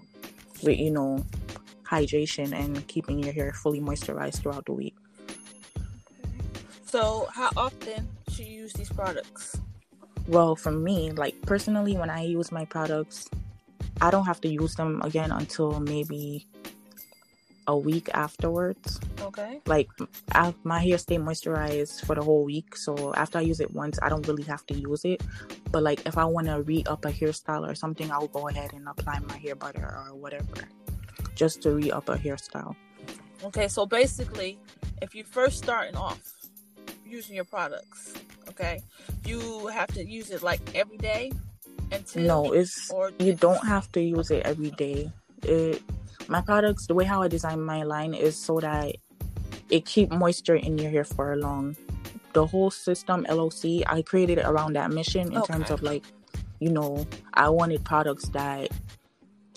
with 0.62 0.79
you 0.79 0.91
know 0.91 1.25
hydration 1.85 2.53
and 2.53 2.87
keeping 2.88 3.19
your 3.19 3.33
hair 3.33 3.53
fully 3.53 3.81
moisturized 3.81 4.43
throughout 4.43 4.67
the 4.67 4.73
week. 4.73 4.95
So, 6.87 7.29
how 7.33 7.50
often 7.57 8.09
should 8.31 8.47
you 8.47 8.62
use 8.62 8.73
these 8.73 8.88
products? 8.88 9.59
Well, 10.29 10.57
for 10.57 10.73
me, 10.73 11.11
like 11.11 11.41
personally, 11.43 11.97
when 11.97 12.11
I 12.11 12.23
use 12.25 12.50
my 12.50 12.65
products, 12.65 13.29
I 14.00 14.11
don't 14.11 14.25
have 14.25 14.41
to 14.43 14.49
use 14.49 14.75
them 14.75 15.03
again 15.03 15.31
until 15.31 15.81
maybe 15.81 16.47
a 17.66 17.76
week 17.76 18.08
afterwards. 18.14 19.00
Okay. 19.20 19.61
Like 19.66 19.88
I, 20.32 20.54
my 20.64 20.80
hair 20.80 20.99
stay 20.99 21.18
moisturized 21.18 22.04
for 22.06 22.14
the 22.14 22.23
whole 22.23 22.44
week, 22.44 22.76
so 22.76 23.14
after 23.14 23.38
I 23.38 23.42
use 23.42 23.61
it 23.61 23.73
once, 23.73 23.99
I 24.02 24.08
don't 24.08 24.26
really 24.26 24.44
have 24.44 24.66
to 24.66 24.75
use 24.75 25.04
it. 25.04 25.23
But 25.70 25.82
like 25.82 26.06
if 26.06 26.16
I 26.18 26.25
want 26.25 26.46
to 26.46 26.62
re 26.62 26.85
up 26.87 27.04
a 27.04 27.11
hairstyle 27.11 27.68
or 27.68 27.75
something, 27.75 28.11
I'll 28.11 28.28
go 28.28 28.49
ahead 28.49 28.73
and 28.73 28.88
apply 28.88 29.18
my 29.20 29.37
hair 29.37 29.54
butter 29.54 29.85
or 29.85 30.14
whatever, 30.14 30.68
just 31.35 31.62
to 31.62 31.73
re 31.73 31.90
up 31.90 32.08
a 32.08 32.16
hairstyle. 32.16 32.76
Okay, 33.44 33.68
so 33.68 33.85
basically, 33.85 34.58
if 35.02 35.14
you 35.14 35.25
first 35.25 35.58
starting 35.58 35.96
off 35.96 36.20
using 37.04 37.35
your 37.35 37.44
products, 37.44 38.14
okay, 38.49 38.80
you 39.25 39.66
have 39.68 39.88
to 39.88 40.04
use 40.04 40.30
it 40.30 40.42
like 40.42 40.61
every 40.75 40.96
day 40.99 41.32
until 41.92 42.23
No, 42.23 42.52
it's 42.52 42.90
or 42.90 43.12
you 43.18 43.35
don't 43.35 43.64
have 43.66 43.90
to 43.92 44.00
use 44.00 44.30
it 44.30 44.44
every 44.44 44.70
day. 44.70 45.12
It 45.42 45.82
my 46.28 46.40
products, 46.40 46.87
the 46.87 46.95
way 46.95 47.04
how 47.04 47.23
I 47.23 47.28
design 47.28 47.61
my 47.62 47.83
line 47.83 48.14
is 48.14 48.37
so 48.37 48.61
that 48.61 48.97
it 49.71 49.85
keep 49.85 50.11
moisture 50.11 50.56
in 50.56 50.78
your 50.78 50.90
hair 50.90 51.04
for 51.04 51.37
long. 51.37 51.76
The 52.33 52.47
whole 52.47 52.71
system 52.71 53.26
LOC, 53.28 53.83
I 53.87 54.02
created 54.02 54.38
it 54.38 54.45
around 54.47 54.75
that 54.75 54.90
mission 54.90 55.33
in 55.33 55.42
terms 55.42 55.71
of 55.71 55.83
like, 55.83 56.04
you 56.61 56.71
know, 56.71 57.06
I 57.35 57.49
wanted 57.49 57.85
products 57.85 58.28
that 58.30 58.71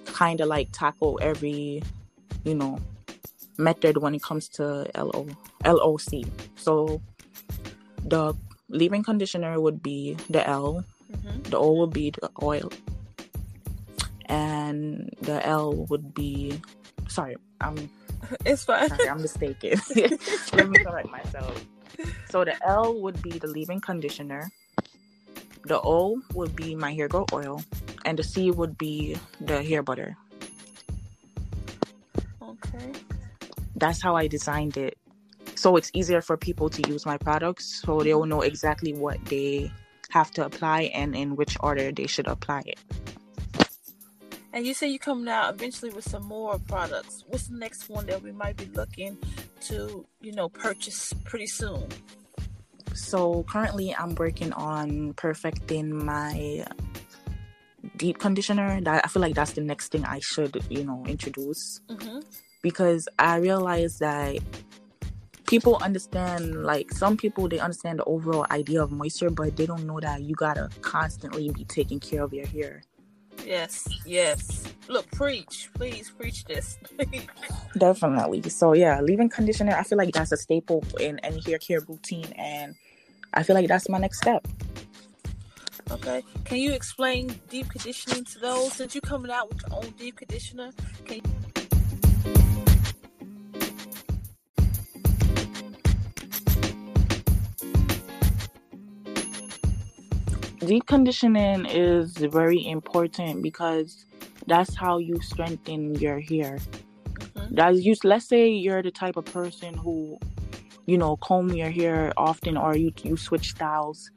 kind 0.05 0.41
of 0.41 0.47
like 0.47 0.69
tackle 0.71 1.19
every, 1.21 1.83
you 2.43 2.55
know, 2.55 2.79
method 3.57 3.97
when 3.97 4.15
it 4.15 4.23
comes 4.23 4.47
to 4.49 4.89
LO 4.95 5.27
LOC. 5.65 6.25
So 6.55 7.01
the 8.03 8.33
leave-in 8.69 9.03
conditioner 9.03 9.59
would 9.59 9.83
be 9.83 10.15
the 10.29 10.47
L, 10.47 10.85
Mhm. 11.11 11.43
the 11.49 11.57
O 11.57 11.73
would 11.73 11.91
be 11.91 12.11
the 12.11 12.29
oil, 12.41 12.71
and 14.29 15.09
the 15.21 15.45
L 15.45 15.73
would 15.89 16.13
be. 16.13 16.61
Sorry, 17.07 17.35
I'm 17.59 17.89
It's 18.45 18.63
fine. 18.63 18.87
sorry, 18.87 19.09
I'm 19.09 19.21
mistaken. 19.21 19.81
Let 20.53 20.69
me 20.69 20.77
correct 20.79 21.09
myself. 21.09 21.65
So 22.29 22.45
the 22.45 22.55
L 22.65 23.01
would 23.01 23.21
be 23.21 23.31
the 23.39 23.47
leave-in 23.47 23.81
conditioner. 23.81 24.49
The 25.65 25.81
O 25.81 26.21
would 26.33 26.55
be 26.55 26.75
my 26.75 26.93
hair 26.93 27.07
growth 27.07 27.33
oil, 27.33 27.61
and 28.05 28.17
the 28.17 28.23
C 28.23 28.51
would 28.51 28.77
be 28.77 29.17
the 29.41 29.61
hair 29.63 29.83
butter. 29.83 30.15
Okay. 32.41 32.93
That's 33.75 34.01
how 34.01 34.15
I 34.15 34.27
designed 34.27 34.77
it. 34.77 34.97
So 35.55 35.75
it's 35.75 35.91
easier 35.93 36.21
for 36.21 36.37
people 36.37 36.69
to 36.69 36.87
use 36.87 37.05
my 37.05 37.17
products, 37.17 37.81
so 37.83 38.01
they 38.01 38.13
will 38.13 38.25
know 38.25 38.41
exactly 38.41 38.93
what 38.93 39.23
they 39.25 39.71
have 40.09 40.31
to 40.31 40.45
apply 40.45 40.83
and 40.93 41.15
in 41.15 41.35
which 41.35 41.57
order 41.59 41.91
they 41.91 42.07
should 42.07 42.27
apply 42.27 42.63
it. 42.65 42.79
And 44.51 44.65
you 44.65 44.73
say 44.73 44.87
you're 44.87 44.97
coming 44.99 45.27
out 45.27 45.53
eventually 45.53 45.91
with 45.91 46.09
some 46.09 46.25
more 46.25 46.57
products. 46.67 47.23
What's 47.27 47.47
the 47.47 47.57
next 47.57 47.87
one 47.89 48.07
that 48.07 48.21
we 48.23 48.31
might 48.31 48.57
be 48.57 48.65
looking 48.65 49.17
to, 49.61 50.05
you 50.21 50.31
know, 50.31 50.49
purchase 50.49 51.13
pretty 51.23 51.47
soon? 51.47 51.87
So 52.93 53.43
currently, 53.43 53.93
I'm 53.95 54.15
working 54.15 54.51
on 54.53 55.13
perfecting 55.13 56.03
my 56.03 56.65
deep 57.97 58.17
conditioner. 58.17 58.81
That 58.81 59.05
I 59.05 59.07
feel 59.07 59.21
like 59.21 59.35
that's 59.35 59.53
the 59.53 59.61
next 59.61 59.91
thing 59.91 60.03
I 60.03 60.19
should, 60.19 60.61
you 60.69 60.83
know, 60.83 61.05
introduce 61.07 61.81
Mm-hmm. 61.87 62.19
because 62.63 63.07
I 63.19 63.37
realize 63.37 63.99
that 63.99 64.39
people 65.45 65.77
understand, 65.81 66.63
like 66.63 66.91
some 66.91 67.17
people, 67.17 67.47
they 67.47 67.59
understand 67.59 67.99
the 67.99 68.05
overall 68.05 68.47
idea 68.49 68.81
of 68.81 68.91
moisture, 68.91 69.29
but 69.29 69.55
they 69.55 69.67
don't 69.67 69.85
know 69.85 69.99
that 69.99 70.23
you 70.23 70.33
gotta 70.35 70.69
constantly 70.81 71.51
be 71.51 71.65
taking 71.65 71.99
care 71.99 72.23
of 72.23 72.33
your 72.33 72.47
hair. 72.47 72.81
Yes, 73.49 73.87
yes. 74.05 74.63
Look, 74.87 75.09
preach, 75.09 75.71
please 75.73 76.11
preach 76.11 76.45
this. 76.45 76.77
Definitely. 77.79 78.47
So 78.47 78.73
yeah, 78.73 79.01
leave-in 79.01 79.29
conditioner. 79.29 79.75
I 79.75 79.81
feel 79.81 79.97
like 79.97 80.13
that's 80.13 80.31
a 80.31 80.37
staple 80.37 80.83
in 80.99 81.17
any 81.19 81.41
hair 81.41 81.57
care 81.57 81.79
routine, 81.79 82.31
and 82.37 82.75
I 83.33 83.41
feel 83.41 83.55
like 83.55 83.67
that's 83.67 83.89
my 83.89 83.97
next 83.97 84.19
step. 84.19 84.47
okay. 85.89 86.23
Can 86.45 86.57
you 86.59 86.73
explain 86.73 87.33
deep 87.49 87.67
conditioning 87.69 88.23
to 88.25 88.37
those? 88.37 88.73
Since 88.73 88.93
you're 88.93 89.01
coming 89.01 89.31
out 89.31 89.49
with 89.49 89.63
your 89.67 89.79
own 89.79 89.89
deep 89.97 90.17
conditioner, 90.17 90.69
can 91.05 91.15
you? 91.15 91.58
Deep 100.59 100.85
conditioning 100.85 101.65
is 101.65 102.17
very 102.17 102.65
important 102.65 103.41
because 103.41 104.05
that's 104.47 104.75
how 104.75 104.97
you 104.97 105.19
strengthen 105.21 105.95
your 105.95 106.19
hair. 106.19 106.57
Mhm. 107.35 107.55
That's 107.55 107.79
you. 107.85 107.95
Let's 108.03 108.27
say 108.27 108.49
you're 108.49 108.81
the 108.83 108.91
type 108.91 109.17
of 109.17 109.25
person 109.25 109.75
who, 109.75 110.19
you 110.85 110.97
know, 110.97 111.17
comb 111.17 111.49
your 111.51 111.69
hair 111.69 112.13
often, 112.17 112.57
or 112.57 112.75
you 112.75 112.91
you 113.03 113.17
switch 113.17 113.51
styles 113.51 114.11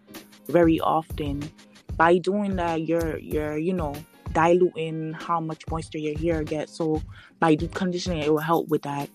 very 0.49 0.81
often. 0.81 1.43
By 1.97 2.19
doing 2.19 2.57
that, 2.57 2.83
you're 2.89 3.19
you're 3.19 3.59
you 3.59 3.73
know 3.75 3.95
diluting 4.33 5.13
how 5.15 5.41
much 5.41 5.63
moisture 5.71 5.99
your 5.99 6.19
hair 6.19 6.43
gets. 6.45 6.77
So 6.77 7.03
by 7.41 7.55
deep 7.55 7.75
conditioning, 7.75 8.21
it 8.23 8.33
will 8.33 8.39
help 8.53 8.69
with 8.69 8.83
that. 8.83 9.09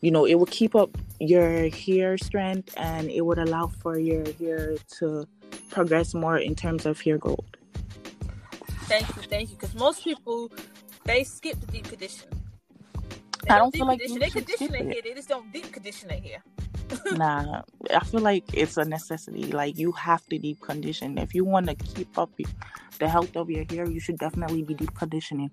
You 0.00 0.10
know, 0.10 0.24
it 0.26 0.34
will 0.34 0.46
keep 0.46 0.74
up 0.74 0.90
your 1.20 1.68
hair 1.70 2.18
strength, 2.18 2.74
and 2.76 3.10
it 3.10 3.22
would 3.22 3.38
allow 3.38 3.68
for 3.68 3.98
your 3.98 4.24
hair 4.40 4.76
to 4.98 5.26
progress 5.72 6.14
more 6.14 6.38
in 6.38 6.54
terms 6.54 6.86
of 6.86 7.04
your 7.04 7.18
goal. 7.18 7.44
Thank 8.86 9.08
you, 9.16 9.22
thank 9.22 9.50
you. 9.50 9.56
Because 9.56 9.74
most 9.74 10.04
people 10.04 10.50
they 11.04 11.24
skip 11.24 11.58
the 11.60 11.66
deep 11.66 11.88
condition. 11.88 12.28
They 13.44 13.54
I 13.54 13.58
don't 13.58 13.72
deep 13.72 13.80
feel 13.80 13.86
like 13.86 14.00
condition. 14.00 14.14
you 14.14 14.20
they 14.20 14.30
should 14.30 14.46
condition 14.46 14.74
it. 14.74 14.92
hair. 14.92 15.02
They 15.02 15.14
just 15.14 15.28
don't 15.28 15.52
deep 15.52 15.72
condition 15.72 16.08
their 16.08 16.20
hair. 16.20 16.42
nah, 17.12 17.62
I 17.94 18.00
feel 18.04 18.20
like 18.20 18.44
it's 18.52 18.76
a 18.76 18.84
necessity. 18.84 19.44
Like 19.44 19.78
you 19.78 19.92
have 19.92 20.24
to 20.26 20.38
deep 20.38 20.60
condition. 20.60 21.18
If 21.18 21.34
you 21.34 21.44
want 21.44 21.66
to 21.68 21.74
keep 21.74 22.16
up 22.18 22.30
the 22.98 23.08
health 23.08 23.34
of 23.36 23.50
your 23.50 23.64
hair, 23.70 23.88
you 23.88 23.98
should 23.98 24.18
definitely 24.18 24.62
be 24.62 24.74
deep 24.74 24.94
conditioning. 24.94 25.50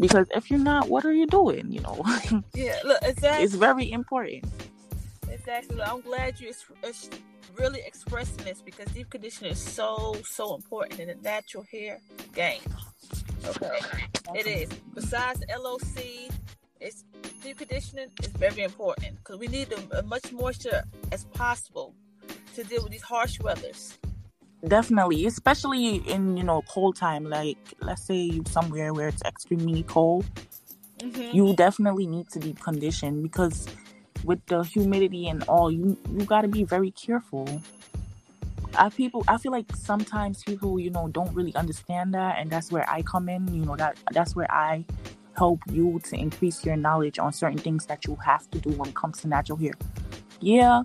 Because 0.00 0.26
if 0.34 0.50
you're 0.50 0.58
not, 0.58 0.88
what 0.88 1.04
are 1.04 1.12
you 1.12 1.26
doing? 1.26 1.70
You 1.70 1.80
know, 1.82 2.02
Yeah, 2.54 2.76
look, 2.84 2.98
exactly. 3.02 3.44
it's 3.44 3.54
very 3.54 3.92
important. 3.92 4.46
Exactly. 5.42 5.82
I'm 5.82 6.00
glad 6.02 6.38
you 6.38 6.52
ex- 6.84 7.10
really 7.58 7.80
expressing 7.84 8.44
this 8.44 8.62
because 8.62 8.86
deep 8.92 9.10
conditioning 9.10 9.52
is 9.52 9.58
so 9.58 10.16
so 10.24 10.54
important 10.54 11.00
in 11.00 11.08
the 11.08 11.16
natural 11.16 11.64
hair 11.64 11.98
game. 12.32 12.60
Okay, 13.46 13.80
it 14.36 14.46
is. 14.46 14.68
Besides 14.94 15.42
LOC, 15.48 16.30
it's 16.80 17.04
deep 17.42 17.58
conditioning 17.58 18.06
is 18.22 18.28
very 18.28 18.62
important 18.62 19.16
because 19.16 19.38
we 19.38 19.48
need 19.48 19.72
as 19.72 20.04
much 20.04 20.30
moisture 20.32 20.84
as 21.10 21.24
possible 21.24 21.92
to 22.54 22.62
deal 22.62 22.84
with 22.84 22.92
these 22.92 23.02
harsh 23.02 23.40
weathers. 23.40 23.98
Definitely, 24.68 25.26
especially 25.26 25.96
in 26.08 26.36
you 26.36 26.44
know 26.44 26.62
cold 26.68 26.94
time. 26.94 27.24
Like 27.24 27.58
let's 27.80 28.02
say 28.06 28.14
you 28.14 28.44
somewhere 28.46 28.94
where 28.94 29.08
it's 29.08 29.22
extremely 29.22 29.82
cold, 29.82 30.24
Mm-hmm. 31.00 31.36
you 31.36 31.52
definitely 31.56 32.06
need 32.06 32.28
to 32.30 32.38
deep 32.38 32.60
condition 32.60 33.22
because 33.24 33.66
with 34.24 34.44
the 34.46 34.62
humidity 34.62 35.28
and 35.28 35.42
all, 35.44 35.70
you 35.70 35.96
you 36.10 36.24
got 36.24 36.42
to 36.42 36.48
be 36.48 36.64
very 36.64 36.90
careful. 36.90 37.62
I 38.76 38.88
people 38.88 39.24
I 39.28 39.36
feel 39.36 39.52
like 39.52 39.66
sometimes 39.76 40.42
people 40.44 40.78
you 40.80 40.90
know 40.90 41.08
don't 41.08 41.32
really 41.34 41.54
understand 41.54 42.14
that, 42.14 42.38
and 42.38 42.50
that's 42.50 42.72
where 42.72 42.88
I 42.88 43.02
come 43.02 43.28
in. 43.28 43.52
You 43.54 43.64
know 43.64 43.76
that 43.76 43.98
that's 44.12 44.34
where 44.34 44.50
I 44.50 44.84
help 45.36 45.60
you 45.70 46.00
to 46.04 46.16
increase 46.16 46.64
your 46.64 46.76
knowledge 46.76 47.18
on 47.18 47.32
certain 47.32 47.58
things 47.58 47.86
that 47.86 48.06
you 48.06 48.16
have 48.24 48.50
to 48.50 48.58
do 48.58 48.70
when 48.70 48.88
it 48.90 48.94
comes 48.94 49.20
to 49.22 49.28
natural 49.28 49.58
hair. 49.58 49.72
Yeah, 50.40 50.84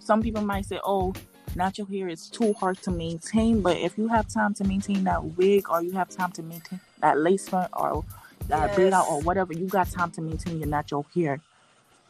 some 0.00 0.22
people 0.22 0.42
might 0.42 0.66
say, 0.66 0.80
"Oh, 0.84 1.14
natural 1.54 1.86
hair 1.86 2.08
is 2.08 2.28
too 2.28 2.52
hard 2.54 2.82
to 2.82 2.90
maintain," 2.90 3.60
but 3.60 3.76
if 3.76 3.96
you 3.98 4.08
have 4.08 4.28
time 4.28 4.54
to 4.54 4.64
maintain 4.64 5.04
that 5.04 5.36
wig, 5.36 5.70
or 5.70 5.82
you 5.82 5.92
have 5.92 6.08
time 6.08 6.32
to 6.32 6.42
maintain 6.42 6.80
that 7.00 7.18
lace 7.18 7.48
front, 7.48 7.70
or 7.74 8.04
that 8.48 8.74
braid 8.74 8.92
out, 8.92 9.06
or 9.08 9.20
whatever, 9.20 9.52
you 9.52 9.66
got 9.66 9.88
time 9.90 10.10
to 10.12 10.20
maintain 10.20 10.58
your 10.58 10.68
natural 10.68 11.06
hair. 11.14 11.40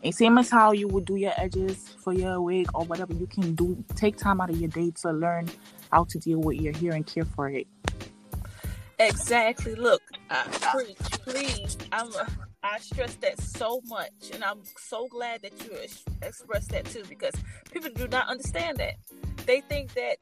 And 0.02 0.14
same 0.14 0.36
as 0.38 0.50
how 0.50 0.72
you 0.72 0.88
would 0.88 1.04
do 1.04 1.16
your 1.16 1.32
edges 1.36 1.94
for 1.98 2.12
your 2.12 2.40
wig 2.40 2.68
or 2.74 2.84
whatever, 2.84 3.12
you 3.12 3.26
can 3.26 3.54
do 3.54 3.82
take 3.94 4.16
time 4.16 4.40
out 4.40 4.50
of 4.50 4.60
your 4.60 4.68
day 4.68 4.90
to 5.02 5.12
learn 5.12 5.48
how 5.92 6.04
to 6.04 6.18
deal 6.18 6.40
with 6.40 6.60
your 6.60 6.72
hair 6.74 6.92
and 6.92 7.06
care 7.06 7.24
for 7.24 7.48
it. 7.48 7.66
Exactly. 8.98 9.74
Look, 9.74 10.02
uh, 10.30 10.44
preach, 10.72 10.96
please. 11.24 11.76
I'm. 11.92 12.08
Uh, 12.08 12.24
I 12.64 12.78
stress 12.78 13.16
that 13.16 13.40
so 13.40 13.80
much, 13.86 14.30
and 14.32 14.44
I'm 14.44 14.60
so 14.76 15.08
glad 15.08 15.42
that 15.42 15.52
you 15.64 15.76
ex- 15.82 16.04
expressed 16.22 16.70
that 16.70 16.84
too, 16.84 17.02
because 17.08 17.34
people 17.72 17.90
do 17.90 18.06
not 18.06 18.28
understand 18.28 18.78
that. 18.78 18.94
They 19.46 19.62
think 19.62 19.92
that 19.94 20.18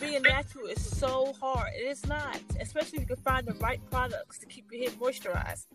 being 0.00 0.22
natural 0.22 0.66
is 0.66 0.84
so 0.84 1.32
hard. 1.40 1.70
It 1.76 1.86
is 1.86 2.04
not, 2.06 2.40
especially 2.60 2.98
if 2.98 3.02
you 3.02 3.14
can 3.14 3.22
find 3.22 3.46
the 3.46 3.54
right 3.54 3.80
products 3.92 4.40
to 4.40 4.46
keep 4.46 4.72
your 4.72 4.90
hair 4.90 4.90
moisturized. 4.98 5.66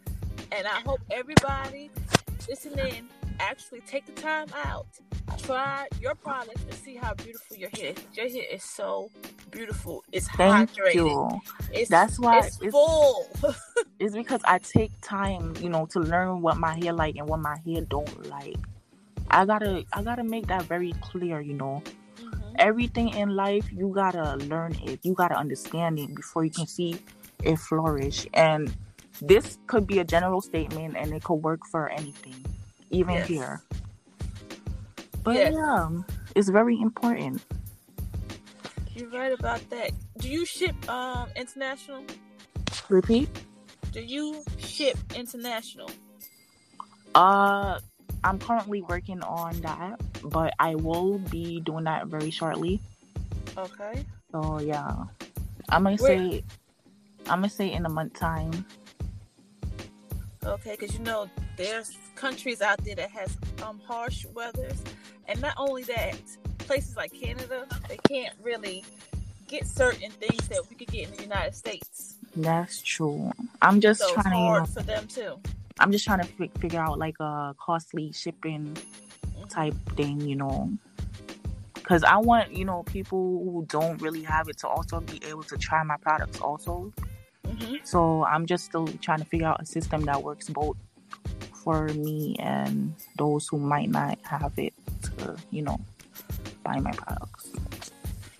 And 0.51 0.67
I 0.67 0.81
hope 0.85 0.99
everybody 1.09 1.89
listening 2.49 3.07
actually 3.39 3.81
take 3.81 4.05
the 4.05 4.11
time 4.13 4.47
out, 4.65 4.87
try 5.39 5.87
your 6.01 6.15
products, 6.15 6.61
and 6.63 6.73
see 6.73 6.95
how 6.95 7.13
beautiful 7.13 7.57
your 7.57 7.69
hair. 7.69 7.91
is. 7.91 7.97
Your 8.17 8.29
hair 8.29 8.45
is 8.51 8.63
so 8.63 9.09
beautiful. 9.51 10.03
It's 10.11 10.27
Thank 10.29 10.71
hydrated. 10.73 10.95
you. 10.95 11.41
It's, 11.71 11.89
That's 11.89 12.19
why 12.19 12.39
it's, 12.39 12.57
it's- 12.57 12.71
full. 12.71 13.27
It's 13.99 14.15
because 14.15 14.41
I 14.43 14.57
take 14.57 14.91
time, 15.01 15.53
you 15.61 15.69
know, 15.69 15.85
to 15.87 15.99
learn 15.99 16.41
what 16.41 16.57
my 16.57 16.77
hair 16.77 16.91
like 16.91 17.15
and 17.15 17.27
what 17.29 17.39
my 17.39 17.57
hair 17.65 17.81
don't 17.81 18.29
like. 18.29 18.57
I 19.31 19.45
gotta 19.45 19.85
I 19.93 20.03
gotta 20.03 20.23
make 20.25 20.47
that 20.47 20.63
very 20.63 20.91
clear, 21.01 21.39
you 21.39 21.53
know. 21.53 21.81
Mhm. 22.21 22.55
Everything 22.59 23.09
in 23.09 23.29
life 23.35 23.71
you 23.71 23.89
gotta 23.95 24.35
learn 24.45 24.75
it. 24.83 24.99
You 25.03 25.13
gotta 25.13 25.35
understand 25.35 25.99
it 25.99 26.13
before 26.15 26.43
you 26.43 26.51
can 26.51 26.67
see 26.67 26.99
it 27.43 27.55
flourish. 27.57 28.27
And 28.33 28.75
this 29.21 29.57
could 29.67 29.87
be 29.87 29.99
a 29.99 30.03
general 30.03 30.41
statement 30.41 30.97
and 30.97 31.13
it 31.13 31.23
could 31.23 31.35
work 31.35 31.61
for 31.71 31.87
anything. 31.89 32.43
Even 32.93 33.15
Yes. 33.15 33.27
here. 33.27 33.61
But 35.23 35.35
Yes. 35.35 35.53
yeah, 35.57 35.89
it's 36.35 36.49
very 36.49 36.79
important. 36.79 37.41
You're 38.93 39.09
right 39.09 39.33
about 39.33 39.67
that. 39.71 39.89
Do 40.19 40.29
you 40.29 40.45
ship 40.45 40.75
um 40.87 41.27
international? 41.35 42.05
Repeat. 42.89 43.29
Do 43.91 44.01
you 44.01 44.43
ship 44.57 44.97
international? 45.15 45.89
Uh, 47.15 47.79
I'm 48.23 48.37
currently 48.37 48.81
working 48.81 49.21
on 49.21 49.59
that, 49.61 49.99
but 50.23 50.53
I 50.59 50.75
will 50.75 51.17
be 51.17 51.59
doing 51.61 51.85
that 51.85 52.07
very 52.07 52.29
shortly. 52.29 52.79
Okay. 53.57 54.05
So 54.31 54.59
yeah, 54.61 54.85
I'm 55.69 55.83
gonna 55.83 55.97
Where- 55.97 56.17
say, 56.29 56.43
I'm 57.25 57.41
gonna 57.41 57.49
say 57.49 57.71
in 57.71 57.85
a 57.85 57.89
month 57.89 58.13
time. 58.13 58.65
Okay, 60.45 60.77
because 60.77 60.93
you 60.93 60.99
know 61.01 61.29
there's 61.57 61.97
countries 62.15 62.61
out 62.61 62.77
there 62.83 62.95
that 62.95 63.11
has 63.11 63.37
um 63.63 63.79
harsh 63.85 64.25
weathers, 64.33 64.81
and 65.27 65.41
not 65.41 65.53
only 65.57 65.83
that, 65.83 66.17
places 66.59 66.95
like 66.95 67.13
Canada 67.13 67.65
they 67.87 67.97
can't 68.07 68.33
really 68.41 68.83
get 69.47 69.67
certain 69.67 70.09
things 70.11 70.47
that 70.47 70.61
we 70.69 70.75
could 70.75 70.87
get 70.87 71.09
in 71.09 71.15
the 71.15 71.21
United 71.23 71.53
States. 71.53 72.15
That's 72.35 72.81
true. 72.81 73.31
I'm 73.61 73.79
just 73.79 74.01
so 74.01 74.13
trying 74.13 74.31
to, 74.31 74.37
hard 74.37 74.69
for 74.69 74.81
them 74.81 75.07
too. 75.07 75.39
I'm 75.79 75.91
just 75.91 76.05
trying 76.05 76.19
to 76.19 76.25
fi- 76.25 76.51
figure 76.59 76.79
out 76.79 76.97
like 76.97 77.15
a 77.19 77.53
costly 77.59 78.11
shipping 78.11 78.75
Mhm. 79.37 79.49
type 79.49 79.75
thing, 79.95 80.21
you 80.21 80.35
know. 80.35 80.71
Cause 81.83 82.03
I 82.03 82.17
want, 82.17 82.55
you 82.55 82.63
know, 82.63 82.83
people 82.83 83.19
who 83.43 83.65
don't 83.67 84.01
really 84.01 84.23
have 84.23 84.47
it 84.47 84.57
to 84.59 84.67
also 84.67 85.01
be 85.01 85.21
able 85.27 85.43
to 85.43 85.57
try 85.57 85.83
my 85.83 85.97
products 85.97 86.39
also. 86.39 86.91
Mhm. 87.45 87.85
So 87.85 88.23
I'm 88.23 88.45
just 88.45 88.65
still 88.65 88.87
trying 89.01 89.19
to 89.19 89.25
figure 89.25 89.47
out 89.47 89.61
a 89.61 89.65
system 89.65 90.01
that 90.05 90.23
works 90.23 90.49
both 90.49 90.77
for 91.63 91.87
me 91.89 92.35
and 92.39 92.93
those 93.17 93.47
who 93.47 93.57
might 93.57 93.89
not 93.89 94.19
have 94.23 94.53
it 94.57 94.73
to, 95.03 95.35
you 95.51 95.61
know, 95.61 95.79
buy 96.63 96.79
my 96.79 96.91
products. 96.91 97.51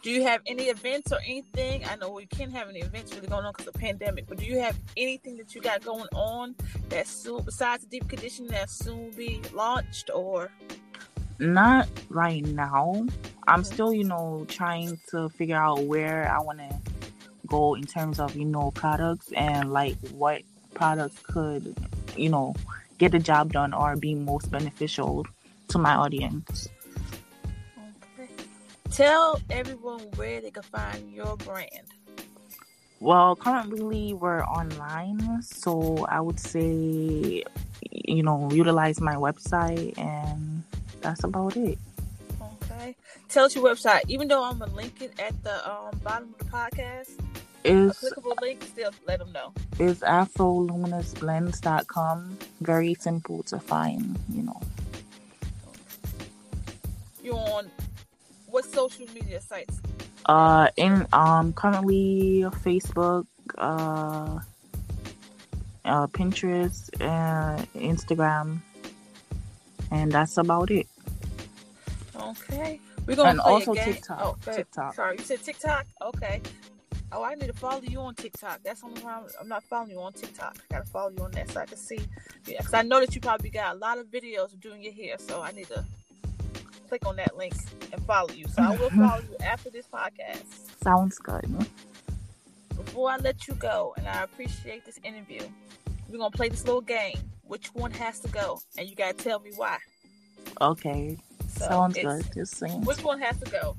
Do 0.01 0.11
you 0.11 0.23
have 0.23 0.41
any 0.45 0.63
events 0.63 1.13
or 1.13 1.19
anything? 1.19 1.85
I 1.85 1.95
know 1.95 2.09
we 2.09 2.25
can't 2.25 2.51
have 2.51 2.67
any 2.67 2.79
events 2.79 3.15
really 3.15 3.27
going 3.27 3.45
on 3.45 3.53
because 3.53 3.67
of 3.67 3.73
the 3.73 3.79
pandemic, 3.79 4.27
but 4.27 4.37
do 4.37 4.45
you 4.45 4.59
have 4.59 4.77
anything 4.97 5.37
that 5.37 5.55
you 5.55 5.61
got 5.61 5.81
going 5.81 6.07
on 6.13 6.55
that 6.89 7.07
soon, 7.07 7.41
besides 7.43 7.85
the 7.85 7.89
deep 7.89 8.09
condition, 8.09 8.47
that 8.47 8.69
soon 8.69 9.11
be 9.11 9.41
launched 9.53 10.09
or? 10.13 10.51
Not 11.39 11.87
right 12.09 12.45
now. 12.45 13.07
I'm 13.47 13.63
still, 13.63 13.93
you 13.93 14.03
know, 14.03 14.45
trying 14.49 14.99
to 15.11 15.29
figure 15.29 15.55
out 15.55 15.83
where 15.83 16.29
I 16.29 16.41
want 16.41 16.59
to 16.59 16.79
go 17.47 17.75
in 17.75 17.85
terms 17.85 18.19
of, 18.19 18.35
you 18.35 18.45
know, 18.45 18.71
products 18.71 19.31
and 19.31 19.71
like 19.71 19.97
what 20.09 20.41
products 20.73 21.19
could, 21.23 21.75
you 22.17 22.29
know, 22.29 22.55
get 22.97 23.11
the 23.11 23.19
job 23.19 23.53
done 23.53 23.73
or 23.73 23.95
be 23.95 24.15
most 24.15 24.51
beneficial 24.51 25.25
to 25.69 25.77
my 25.77 25.95
audience. 25.95 26.69
Okay. 28.19 28.29
Tell 28.91 29.41
everyone 29.49 30.01
where 30.15 30.41
they 30.41 30.51
can 30.51 30.63
find 30.63 31.11
your 31.11 31.35
brand. 31.37 31.87
Well, 32.99 33.35
currently 33.35 34.13
we're 34.13 34.45
online, 34.45 35.41
so 35.41 36.05
I 36.07 36.21
would 36.21 36.39
say, 36.39 37.43
you 37.91 38.23
know, 38.23 38.49
utilize 38.51 39.01
my 39.01 39.15
website, 39.15 39.97
and 39.97 40.63
that's 41.01 41.25
about 41.25 41.57
it. 41.57 41.77
Okay. 42.41 42.95
Tell 43.27 43.43
us 43.43 43.55
your 43.55 43.65
website. 43.65 44.03
Even 44.07 44.29
though 44.29 44.43
I'm 44.43 44.59
gonna 44.59 44.73
link 44.73 45.01
it 45.01 45.19
at 45.19 45.35
the 45.43 45.69
um, 45.69 45.99
bottom 46.01 46.33
of 46.33 46.37
the 46.37 46.45
podcast, 46.45 47.19
Is 47.63 47.93
clickable 47.93 48.39
link. 48.41 48.61
Still, 48.63 48.91
let 49.07 49.19
them 49.19 49.31
know. 49.31 49.53
is 49.79 49.99
afroluminousblends.com. 50.01 52.37
Very 52.61 52.93
simple 52.95 53.43
to 53.43 53.59
find, 53.59 54.19
you 54.29 54.43
know. 54.43 54.59
You're 57.23 57.35
on 57.35 57.69
what 58.47 58.65
social 58.65 59.05
media 59.13 59.39
sites? 59.39 59.79
Uh, 60.25 60.67
in 60.75 61.07
um 61.13 61.53
currently 61.53 62.45
Facebook, 62.63 63.25
uh, 63.57 64.39
uh 65.85 66.07
Pinterest, 66.07 66.89
uh, 67.01 67.63
Instagram, 67.75 68.59
and 69.91 70.11
that's 70.11 70.35
about 70.37 70.69
it. 70.69 70.87
Okay. 72.15 72.79
We're 73.05 73.15
gonna 73.15 73.29
And 73.31 73.39
also. 73.39 73.73
TikTok. 73.73 74.19
Oh. 74.21 74.35
TikTok. 74.51 74.95
Sorry, 74.95 75.17
you 75.17 75.23
said 75.23 75.41
TikTok. 75.43 75.85
Okay. 76.01 76.41
Oh, 77.15 77.23
I 77.23 77.35
need 77.35 77.47
to 77.47 77.53
follow 77.53 77.81
you 77.81 77.99
on 77.99 78.15
TikTok. 78.15 78.61
That's 78.63 78.81
the 78.81 78.87
only 78.87 79.01
time 79.01 79.23
I'm 79.39 79.47
not 79.47 79.63
following 79.63 79.91
you 79.91 80.01
on 80.01 80.13
TikTok. 80.13 80.57
I 80.71 80.75
gotta 80.75 80.89
follow 80.89 81.11
you 81.11 81.23
on 81.23 81.31
that 81.31 81.49
so 81.51 81.61
I 81.61 81.65
can 81.65 81.77
see. 81.77 81.99
Yeah, 82.47 82.57
because 82.57 82.73
I 82.73 82.81
know 82.81 82.99
that 82.99 83.13
you 83.13 83.21
probably 83.21 83.49
got 83.49 83.75
a 83.75 83.77
lot 83.77 83.99
of 83.99 84.07
videos 84.07 84.53
of 84.53 84.61
doing 84.61 84.81
your 84.81 84.93
hair, 84.93 85.17
so 85.19 85.41
I 85.41 85.51
need 85.51 85.67
to 85.67 85.85
click 86.89 87.05
on 87.05 87.15
that 87.17 87.37
link 87.37 87.53
and 87.91 88.03
follow 88.05 88.31
you. 88.31 88.47
So 88.47 88.63
I 88.63 88.75
will 88.75 88.89
follow 88.89 89.21
you 89.21 89.37
after 89.43 89.69
this 89.69 89.85
podcast. 89.87 90.45
Sounds 90.83 91.17
good. 91.19 91.45
Before 92.75 93.11
I 93.11 93.17
let 93.17 93.47
you 93.47 93.53
go, 93.55 93.93
and 93.97 94.07
I 94.07 94.23
appreciate 94.23 94.85
this 94.85 94.99
interview, 95.03 95.41
we're 96.09 96.17
gonna 96.17 96.31
play 96.31 96.49
this 96.49 96.65
little 96.65 96.81
game. 96.81 97.17
Which 97.43 97.67
one 97.73 97.91
has 97.91 98.19
to 98.21 98.27
go? 98.29 98.59
And 98.77 98.89
you 98.89 98.95
gotta 98.95 99.13
tell 99.13 99.39
me 99.39 99.51
why. 99.55 99.77
Okay, 100.61 101.17
So 101.47 101.65
sounds 101.67 101.95
good. 101.95 102.25
Just 102.33 102.55
saying. 102.55 102.81
Which 102.81 103.03
one 103.03 103.19
has 103.21 103.37
to 103.39 103.49
go? 103.51 103.75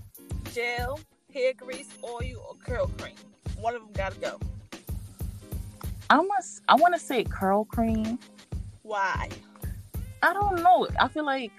Gel, 0.52 1.00
hair 1.34 1.52
grease, 1.52 1.88
oil, 2.04 2.46
or 2.48 2.54
curl 2.64 2.86
cream? 2.96 3.16
One 3.60 3.74
of 3.74 3.82
them 3.82 3.90
gotta 3.92 4.18
go. 4.20 4.40
I 6.08 6.22
must. 6.22 6.62
I 6.68 6.76
want 6.76 6.94
to 6.94 7.00
say 7.00 7.24
curl 7.24 7.64
cream. 7.64 8.18
Why? 8.82 9.28
I 10.22 10.32
don't 10.32 10.62
know. 10.62 10.86
I 11.00 11.08
feel 11.08 11.24
like 11.24 11.50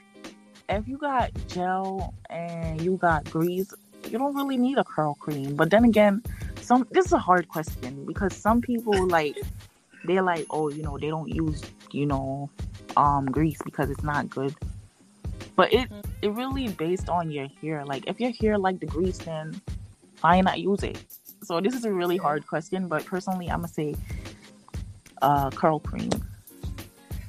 if 0.70 0.88
you 0.88 0.98
got 0.98 1.32
gel 1.48 2.14
and 2.30 2.82
you 2.82 2.98
got 2.98 3.30
grease, 3.30 3.74
you 4.10 4.18
don't 4.18 4.36
really 4.36 4.58
need 4.58 4.78
a 4.78 4.84
curl 4.84 5.16
cream. 5.16 5.56
But 5.56 5.72
then 5.72 5.84
again, 5.84 6.24
some 6.62 6.88
this 6.92 7.08
is 7.08 7.14
a 7.14 7.20
hard 7.20 7.50
question 7.50 8.06
because 8.06 8.34
some 8.34 8.62
people 8.62 9.08
like 9.08 9.38
they're 10.06 10.22
like, 10.24 10.46
oh, 10.52 10.70
you 10.70 10.84
know, 10.84 10.98
they 10.98 11.10
don't 11.10 11.30
use, 11.30 11.62
you 11.92 12.06
know, 12.06 12.50
um 12.96 13.26
grease 13.26 13.60
because 13.66 13.90
it's 13.90 14.04
not 14.04 14.30
good. 14.30 14.56
But 15.56 15.74
it 15.74 15.90
it 16.22 16.32
really 16.32 16.68
based 16.70 17.10
on 17.10 17.32
your 17.32 17.48
hair. 17.62 17.86
Like 17.86 18.04
if 18.08 18.20
your 18.20 18.32
hair 18.32 18.58
like 18.58 18.80
the 18.80 18.86
grease, 18.86 19.18
then 19.20 19.60
why 20.22 20.42
not 20.42 20.60
use 20.60 20.84
it? 20.84 21.02
So 21.44 21.62
this 21.62 21.74
is 21.74 21.86
a 21.86 21.92
really 21.94 22.18
hard 22.18 22.46
question, 22.48 22.88
but 22.88 23.06
personally, 23.06 23.50
I'm 23.50 23.60
gonna 23.60 23.68
say 23.68 23.96
uh 25.22 25.50
curl 25.52 25.80
cream. 25.80 26.10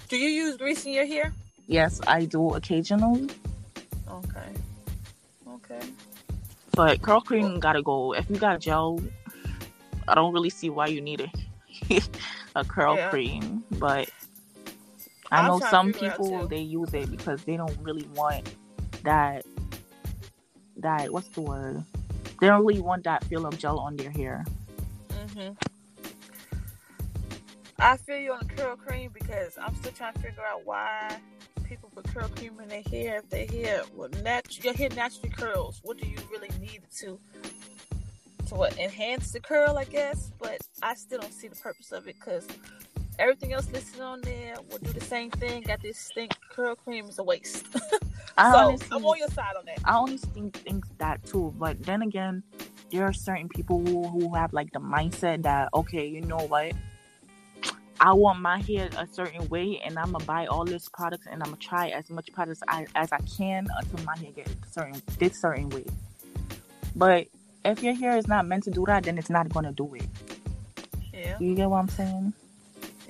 Do 0.09 0.17
you 0.17 0.29
use 0.29 0.57
grease 0.57 0.85
in 0.87 0.93
your 0.93 1.07
hair? 1.07 1.33
Yes, 1.67 2.01
I 2.07 2.25
do 2.25 2.55
occasionally. 2.55 3.29
Okay. 4.09 4.51
Okay. 5.49 5.81
But 6.73 7.03
curl 7.03 7.21
cream 7.21 7.59
gotta 7.61 7.83
go. 7.83 8.13
If 8.13 8.31
you 8.31 8.37
got 8.37 8.61
gel, 8.61 9.01
I 10.09 10.15
don't 10.15 10.33
really 10.33 10.51
see 10.51 10.71
why 10.71 10.87
you 10.87 11.01
need 11.01 11.21
a 11.21 12.01
a 12.57 12.65
curl 12.65 12.97
Yeah. 12.97 13.11
cream. 13.11 13.65
But 13.73 14.11
I 15.31 15.47
know 15.47 15.61
some 15.61 15.93
figure 15.93 16.09
it 16.09 16.13
out, 16.13 16.19
people 16.19 16.49
they 16.49 16.61
use 16.61 16.93
it 16.95 17.11
because 17.11 17.43
they 17.45 17.57
don't 17.57 17.77
really 17.83 18.07
want 18.15 18.55
that 19.03 19.45
that 20.79 21.13
what's 21.13 21.29
the 21.29 21.41
word? 21.41 21.83
They 22.41 22.49
don't 22.49 22.65
really 22.65 22.81
want 22.81 23.05
that 23.05 23.25
feel 23.25 23.47
of 23.47 23.59
gel 23.59 23.79
on 23.79 23.97
their 23.97 24.11
hair. 24.11 24.45
Mm-hmm. 25.09 25.53
I 27.79 27.97
feel 27.99 28.17
you 28.17 28.33
on 28.33 28.49
curl 28.49 28.77
cream 28.77 29.11
because 29.13 29.59
I'm 29.59 29.75
still 29.77 29.93
trying 29.93 30.15
to 30.15 30.21
figure 30.21 30.43
out 30.43 30.65
why 30.65 31.19
people 31.65 31.91
put 31.95 32.07
curl 32.09 32.29
cream 32.29 32.59
in 32.63 32.69
their 32.69 32.83
hair 32.83 33.19
if 33.19 33.29
their 33.29 33.47
hair 33.47 33.83
well 33.95 34.09
nat- 34.23 34.65
your 34.65 34.75
hair 34.75 34.89
naturally 34.91 35.31
curls. 35.31 35.81
What 35.83 35.99
do 35.99 36.07
you 36.07 36.17
really 36.31 36.51
need 36.61 36.83
to 36.99 37.19
to 38.49 38.55
what 38.55 38.79
enhance 38.79 39.33
the 39.33 39.41
curl? 39.41 39.77
I 39.77 39.85
guess, 39.85 40.33
but 40.39 40.59
I 40.83 40.95
still 40.95 41.21
don't 41.21 41.33
see 41.33 41.49
the 41.49 41.57
purpose 41.57 41.93
of 41.93 42.07
it 42.07 42.17
because 42.17 42.47
everything 43.19 43.53
else 43.53 43.71
listed 43.73 44.01
on 44.01 44.21
there 44.23 44.55
will 44.71 44.79
do 44.79 44.93
the 44.93 45.01
same 45.01 45.31
thing. 45.31 45.63
Got 45.63 45.83
this 45.83 45.99
stink 45.99 46.33
curl 46.51 46.75
cream 46.75 47.07
is 47.07 47.19
a 47.19 47.23
waste. 47.23 47.67
I 48.39 48.53
so 48.53 48.59
honestly, 48.59 48.89
I'm 48.93 49.05
on 49.05 49.19
your 49.19 49.29
side 49.29 49.57
on 49.59 49.65
that. 49.67 49.81
I 49.85 49.95
honestly 49.95 50.31
think, 50.35 50.57
think 50.57 50.85
that 50.99 51.25
too. 51.25 51.55
But 51.59 51.83
then 51.83 52.03
again, 52.03 52.43
there 52.91 53.05
are 53.05 53.13
certain 53.13 53.49
people 53.49 53.85
who, 53.85 54.07
who 54.09 54.35
have 54.35 54.53
like 54.53 54.73
the 54.73 54.81
mindset 54.81 55.43
that 55.43 55.71
okay, 55.75 56.07
you 56.07 56.21
know 56.21 56.39
what? 56.39 56.73
I 57.99 58.13
want 58.13 58.41
my 58.41 58.61
hair 58.61 58.91
a 58.99 59.07
certain 59.11 59.49
way, 59.49 59.81
and 59.85 59.99
I'm 59.99 60.13
gonna 60.13 60.25
buy 60.25 60.47
all 60.47 60.65
this 60.65 60.89
products, 60.89 61.27
and 61.27 61.43
I'm 61.43 61.49
gonna 61.51 61.57
try 61.57 61.89
as 61.89 62.11
much 62.11 62.31
products 62.33 62.63
I, 62.69 62.87
as 62.95 63.11
I 63.11 63.19
can 63.21 63.67
until 63.75 64.05
my 64.05 64.17
hair 64.19 64.33
gets 64.33 64.53
certain 64.71 65.01
this 65.19 65.41
certain 65.41 65.71
way. 65.71 65.87
But 66.95 67.29
if 67.65 67.83
your 67.83 67.95
hair 67.95 68.17
is 68.19 68.29
not 68.29 68.47
meant 68.47 68.65
to 68.65 68.71
do 68.71 68.85
that, 68.87 69.05
then 69.05 69.17
it's 69.17 69.31
not 69.31 69.49
gonna 69.49 69.73
do 69.73 69.95
it. 69.95 70.07
Yeah, 71.15 71.39
You 71.41 71.55
get 71.55 71.71
what 71.71 71.79
I'm 71.79 71.89
saying? 71.89 72.35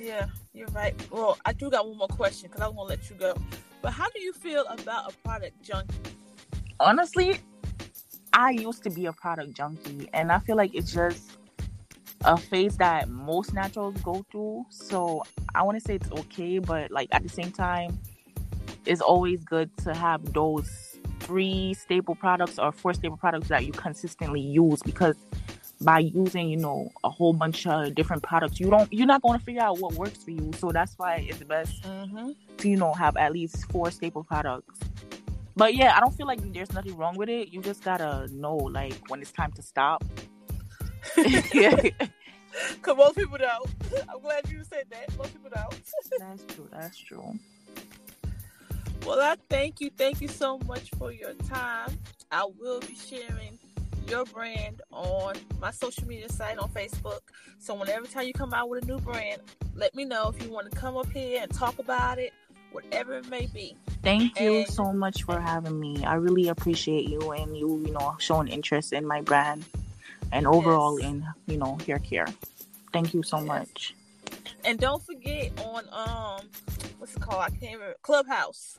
Yeah, 0.07 0.27
you're 0.55 0.69
right. 0.69 0.95
Well, 1.11 1.37
I 1.45 1.53
do 1.53 1.69
got 1.69 1.87
one 1.87 1.99
more 1.99 2.09
question 2.09 2.49
because 2.49 2.63
I 2.63 2.69
want 2.69 2.91
to 2.91 2.97
let 2.97 3.11
you 3.11 3.17
go. 3.17 3.35
But 3.83 3.93
how 3.93 4.09
do 4.11 4.21
you 4.21 4.33
feel 4.33 4.65
about 4.67 5.13
a 5.13 5.17
product 5.19 5.63
junkie? 5.63 5.95
honestly, 6.79 7.41
I 8.33 8.51
used 8.51 8.83
to 8.85 8.91
be 8.91 9.07
a 9.07 9.13
product 9.13 9.55
junkie, 9.55 10.09
and 10.13 10.31
I 10.31 10.39
feel 10.41 10.57
like 10.57 10.75
it's 10.75 10.93
just 10.93 11.39
a 12.25 12.37
phase 12.37 12.77
that 12.77 13.09
most 13.09 13.55
naturals 13.55 13.97
go 14.03 14.25
through. 14.31 14.67
So 14.71 15.23
I 15.55 15.63
want 15.63 15.79
to 15.79 15.85
say 15.85 15.97
it's 15.97 16.11
okay, 16.11 16.59
but 16.59 16.91
like 16.91 17.09
at 17.13 17.23
the 17.23 17.29
same 17.29 17.51
time, 17.51 17.99
it's 18.85 19.01
always 19.01 19.43
good 19.45 19.77
to 19.79 19.95
have 19.95 20.33
those 20.33 20.99
three 21.21 21.75
staple 21.75 22.15
products 22.15 22.59
or 22.59 22.73
four 22.73 22.95
staple 22.95 23.17
products 23.17 23.49
that 23.49 23.67
you 23.67 23.73
consistently 23.73 24.41
use 24.41 24.83
because 24.83 25.17
by 25.87 26.01
using 26.01 26.49
you 26.49 26.57
know 26.57 26.91
a 27.05 27.11
whole 27.11 27.33
bunch 27.33 27.67
of 27.67 27.95
different 27.95 28.23
products 28.23 28.59
you 28.61 28.69
don't 28.69 28.93
you're 28.93 29.07
not 29.15 29.23
going 29.23 29.39
to 29.39 29.45
figure 29.45 29.63
out 29.63 29.79
what 29.79 29.93
works 29.95 30.23
for 30.25 30.33
you 30.33 30.51
so 30.59 30.71
that's 30.73 30.95
why 30.99 31.13
it's 31.31 31.43
best 31.45 31.83
Mm-hmm. 31.85 32.31
to 32.59 32.69
you 32.69 32.77
know 32.77 32.93
have 32.93 33.17
at 33.17 33.33
least 33.33 33.71
four 33.73 33.91
staple 33.91 34.25
products 34.25 34.79
but 35.57 35.75
yeah 35.75 35.97
i 35.97 36.01
don't 36.01 36.15
feel 36.19 36.27
like 36.27 36.41
there's 36.53 36.73
nothing 36.73 36.97
wrong 36.97 37.17
with 37.17 37.29
it 37.29 37.53
you 37.53 37.63
just 37.63 37.83
gotta 37.85 38.29
know 38.33 38.57
like 38.57 38.95
when 39.09 39.21
it's 39.23 39.33
time 39.33 39.53
to 39.53 39.63
stop 39.63 40.05
Because 41.17 42.97
most 42.97 43.17
people 43.17 43.37
don't. 43.37 43.69
I'm 44.11 44.21
glad 44.23 44.49
you 44.51 44.63
said 44.65 44.85
that. 44.91 45.15
Most 45.19 45.35
people 45.35 45.51
don't. 45.55 45.75
that's 46.19 46.43
true 46.55 46.69
that's 46.73 46.97
true 46.99 47.35
Well, 49.07 49.21
I 49.21 49.37
thank 49.51 49.81
you. 49.83 49.91
Thank 49.97 50.21
you 50.23 50.29
so 50.29 50.59
much 50.67 50.89
for 50.99 51.13
your 51.13 51.35
time. 51.35 51.91
I 52.33 52.45
will 52.59 52.81
be 52.81 52.95
sharing 52.97 53.59
your 54.11 54.25
brand 54.27 54.83
on 54.93 55.35
my 55.61 55.71
social 55.71 56.07
media 56.07 56.29
site 56.29 56.59
on 56.59 56.69
Facebook. 56.71 57.21
So 57.59 57.75
whenever 57.75 58.07
time 58.07 58.27
you 58.27 58.33
come 58.33 58.53
out 58.55 58.69
with 58.69 58.85
a 58.85 58.87
new 58.87 58.99
brand, 58.99 59.43
let 59.75 59.95
me 59.95 60.05
know 60.05 60.29
if 60.37 60.43
you 60.45 60.51
want 60.53 60.71
to 60.71 60.77
come 60.77 60.97
up 60.97 61.11
here 61.11 61.41
and 61.43 61.51
talk 61.53 61.79
about 61.79 62.19
it, 62.19 62.33
whatever 62.73 63.15
it 63.15 63.29
may 63.29 63.47
be. 63.47 63.77
thank 64.03 64.39
you 64.41 64.59
And- 64.59 64.69
so 64.69 64.93
much 64.93 65.23
for 65.25 65.41
having 65.41 65.79
me 65.81 66.05
i 66.05 66.15
really 66.15 66.49
appreciate 66.49 67.09
you 67.09 67.33
and 67.33 67.57
you 67.57 67.83
you 67.87 67.93
know 67.93 68.15
showing 68.19 68.47
interest 68.49 68.93
in 68.93 69.07
my 69.07 69.21
brand 69.23 69.65
and 70.33 70.47
overall 70.47 70.99
Yes. 71.01 71.09
in 71.11 71.27
you 71.47 71.57
know 71.57 71.79
hair 71.87 71.99
care 71.99 72.27
thank 72.93 73.15
you 73.15 73.23
so 73.23 73.39
Yes. 73.39 73.47
much 73.47 73.95
And 74.65 74.79
don't 74.79 75.03
forget 75.05 75.53
on 75.65 75.85
um 75.93 76.49
what's 76.99 77.15
it 77.17 77.23
called? 77.23 77.43
I 77.43 77.51
can't 77.51 77.75
remember 77.75 77.97
Clubhouse. 78.03 78.79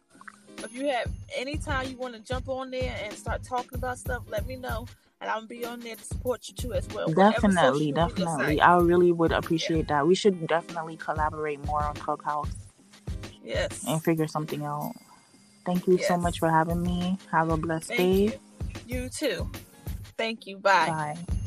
If 0.60 0.74
you 0.74 0.88
have 0.90 1.10
any 1.36 1.58
time 1.58 1.90
you 1.90 1.98
want 1.98 2.13
to 2.16 2.20
jump 2.22 2.48
on 2.50 2.72
there 2.72 2.96
and 3.04 3.13
start 3.13 3.44
talking 3.44 3.76
about 3.76 3.98
stuff, 4.00 4.24
let 4.30 4.46
me 4.48 4.56
know. 4.58 4.86
And 5.19 5.30
I'll 5.32 5.45
be 5.47 5.65
on 5.65 5.80
there 5.80 5.95
to 5.95 6.03
support 6.03 6.47
you 6.47 6.53
too 6.56 6.73
as 6.73 6.88
well. 6.89 7.10
Definitely 7.10 7.91
definitely 7.91 8.62
i 8.62 8.77
really 8.77 9.12
would 9.12 9.32
appreciate 9.32 9.88
that 9.88 10.06
we 10.08 10.13
should 10.15 10.47
definitely 10.47 10.97
collaborate 10.97 11.63
more 11.65 11.84
on 11.84 11.95
clubhouse 11.95 12.49
Yes. 13.43 13.84
and 13.88 14.03
figure 14.03 14.27
something 14.27 14.63
out 14.65 14.93
thank 15.65 15.88
you 15.88 15.97
so 15.97 16.17
much 16.17 16.39
for 16.39 16.49
having 16.49 16.84
me 16.84 17.17
have 17.32 17.49
a 17.49 17.58
blessed 17.58 17.88
Thank 17.89 17.99
day 17.99 18.39
you. 18.88 19.01
You 19.03 19.10
too. 19.10 19.49
Thank 20.17 20.47
you. 20.47 20.58
Bye. 20.58 20.88
bye 20.88 21.38